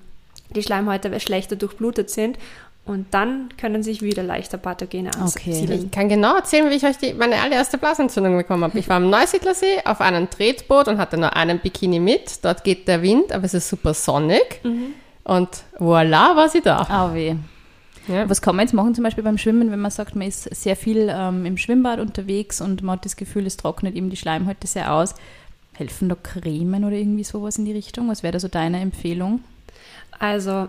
[0.55, 2.37] die Schleimhäute schlechter durchblutet sind
[2.89, 5.21] und dann können sich wieder leichter Pathogene Okay.
[5.51, 5.85] ansiedeln.
[5.85, 8.77] Ich kann genau erzählen, wie ich euch die, meine allererste Blasenentzündung bekommen habe.
[8.79, 12.43] Ich war am Neusiedlersee auf einem Tretboot und hatte nur einen Bikini mit.
[12.43, 14.61] Dort geht der Wind, aber es ist super sonnig.
[15.23, 16.79] Und voilà, war sie da.
[16.89, 17.35] Ah, weh.
[18.07, 18.27] Ja.
[18.27, 20.75] Was kann man jetzt machen, zum Beispiel beim Schwimmen, wenn man sagt, man ist sehr
[20.75, 24.65] viel ähm, im Schwimmbad unterwegs und man hat das Gefühl, es trocknet eben die Schleimhäute
[24.65, 25.13] sehr aus.
[25.73, 28.09] Helfen da Cremen oder irgendwie sowas in die Richtung?
[28.09, 29.41] Was wäre da so deine Empfehlung?
[30.17, 30.67] Also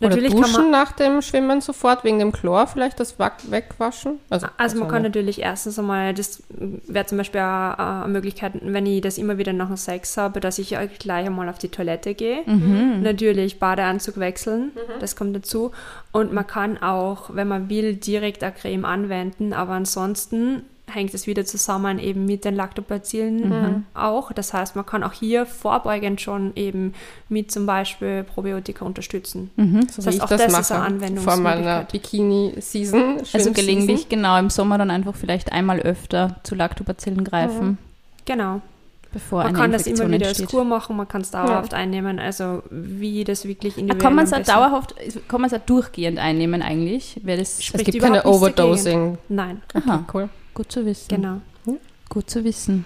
[0.00, 3.50] Oder natürlich duschen kann man nach dem Schwimmen sofort wegen dem Chlor, vielleicht das Wack-
[3.50, 4.18] wegwaschen.
[4.30, 8.52] Also man also kann natürlich erstens einmal, das wäre zum Beispiel auch äh, eine Möglichkeit,
[8.62, 11.68] wenn ich das immer wieder nach dem Sex habe, dass ich gleich einmal auf die
[11.68, 12.42] Toilette gehe.
[12.46, 15.72] Natürlich Badeanzug wechseln, das kommt dazu.
[16.12, 21.26] Und man kann auch, wenn man will, direkt eine Creme anwenden, aber ansonsten hängt es
[21.26, 24.32] wieder zusammen eben mit den Lactobacillen auch.
[24.32, 26.94] Das heißt, man kann auch hier vorbeugend schon eben
[27.28, 29.50] mit zum Beispiel Probiotika unterstützen.
[29.56, 31.16] so das heißt, auch das, das ist eine mache.
[31.20, 31.84] Vor meiner.
[31.84, 33.18] Bikini-Season.
[33.32, 37.78] Also gelegentlich, genau, im Sommer dann einfach vielleicht einmal öfter zu Lactobacillen greifen,
[38.26, 38.60] Genau.
[39.12, 40.56] bevor Man eine kann das Infektion immer wieder als entsteht.
[40.56, 44.24] Kur machen, man kann es dauerhaft einnehmen, also wie das wirklich Ah, individuell Kann man
[44.24, 44.94] es auch dauerhaft,
[45.28, 47.20] kann man es auch durchgehend einnehmen eigentlich?
[47.24, 48.24] Das Es gibt keine.
[48.24, 49.18] Overdosing.
[49.28, 50.28] Nein, Aha, Cool.
[50.60, 51.08] Gut zu wissen.
[51.08, 51.40] genau.
[52.10, 52.84] Gut zu wissen.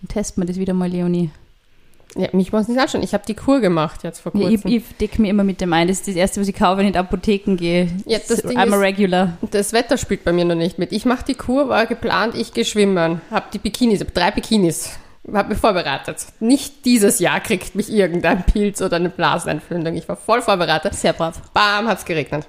[0.00, 1.30] Dann testen wir das wieder mal, Leonie.
[2.16, 3.02] Ja, mich muss nicht anschauen.
[3.02, 4.60] Ich habe die Kur gemacht jetzt vor kurzem.
[4.64, 5.86] ich, ich decke mir immer mit dem ein.
[5.88, 7.88] Das ist das Erste, was ich kaufe, wenn ich in die Apotheken gehe.
[8.06, 9.38] Ja, das Ding I'm a ist- regular.
[9.50, 10.92] Das Wetter spielt bei mir noch nicht mit.
[10.92, 13.20] Ich mache die Kur, war geplant, ich gehe schwimmen.
[13.30, 14.90] Hab die Bikinis, hab drei Bikinis.
[15.32, 16.26] Hab mich vorbereitet.
[16.40, 19.94] Nicht dieses Jahr kriegt mich irgendein Pilz oder eine Blasenentzündung.
[19.94, 20.94] Ich war voll vorbereitet.
[20.94, 21.40] Sehr brav.
[21.54, 22.46] Bam, hat's geregnet.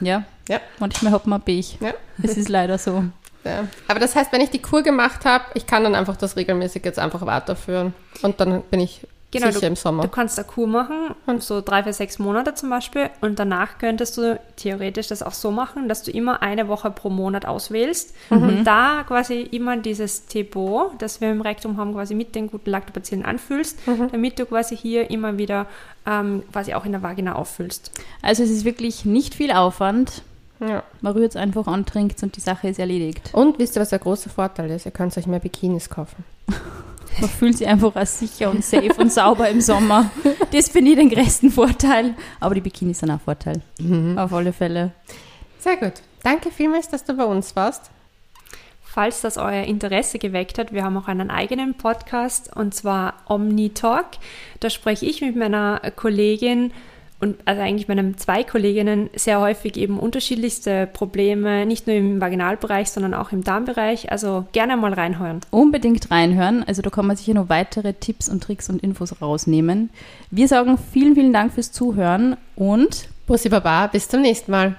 [0.00, 0.24] Ja.
[0.48, 0.60] Ja.
[0.78, 1.76] Manchmal hat man Pech.
[1.80, 1.92] Ja.
[2.22, 3.04] Es ist leider so.
[3.46, 3.68] Ja.
[3.88, 6.84] Aber das heißt, wenn ich die Kur gemacht habe, ich kann dann einfach das regelmäßig
[6.84, 7.94] jetzt einfach weiterführen.
[8.22, 10.06] Und dann bin ich Genau, sicher im Du Sommer.
[10.08, 14.38] kannst eine Kur machen, so drei, vier, sechs Monate zum Beispiel, und danach könntest du
[14.54, 19.04] theoretisch das auch so machen, dass du immer eine Woche pro Monat auswählst und da
[19.06, 23.80] quasi immer dieses Tebo, das wir im Rektum haben, quasi mit den guten Lactobacillen anfüllst,
[24.12, 25.66] damit du quasi hier immer wieder
[26.06, 27.90] ähm, quasi auch in der Vagina auffüllst.
[28.22, 30.22] Also es ist wirklich nicht viel Aufwand.
[30.60, 30.82] Ja.
[31.00, 33.30] Man rührt es einfach an, trinkt und die Sache ist erledigt.
[33.32, 34.86] Und wisst ihr, was der große Vorteil ist?
[34.86, 36.24] Ihr könnt euch mehr Bikinis kaufen.
[37.20, 40.10] Man fühlt sich einfach als sicher und safe und sauber im Sommer.
[40.52, 42.14] Das finde ich den größten Vorteil.
[42.40, 43.62] Aber die Bikinis sind auch ein Vorteil.
[44.16, 44.92] Auf alle Fälle.
[45.58, 45.94] Sehr gut.
[46.22, 47.90] Danke vielmals, dass du bei uns warst.
[48.82, 53.70] Falls das euer Interesse geweckt hat, wir haben auch einen eigenen Podcast und zwar Omni
[53.70, 54.06] Talk.
[54.60, 56.72] Da spreche ich mit meiner Kollegin
[57.18, 62.90] und also eigentlich meinen zwei Kolleginnen sehr häufig eben unterschiedlichste Probleme, nicht nur im Vaginalbereich,
[62.90, 64.12] sondern auch im Darmbereich.
[64.12, 65.40] Also gerne mal reinhören.
[65.50, 66.62] Unbedingt reinhören.
[66.66, 69.90] Also da kann man sicher noch weitere Tipps und Tricks und Infos rausnehmen.
[70.30, 74.76] Wir sagen vielen, vielen Dank fürs Zuhören und Bussi Baba, bis zum nächsten Mal.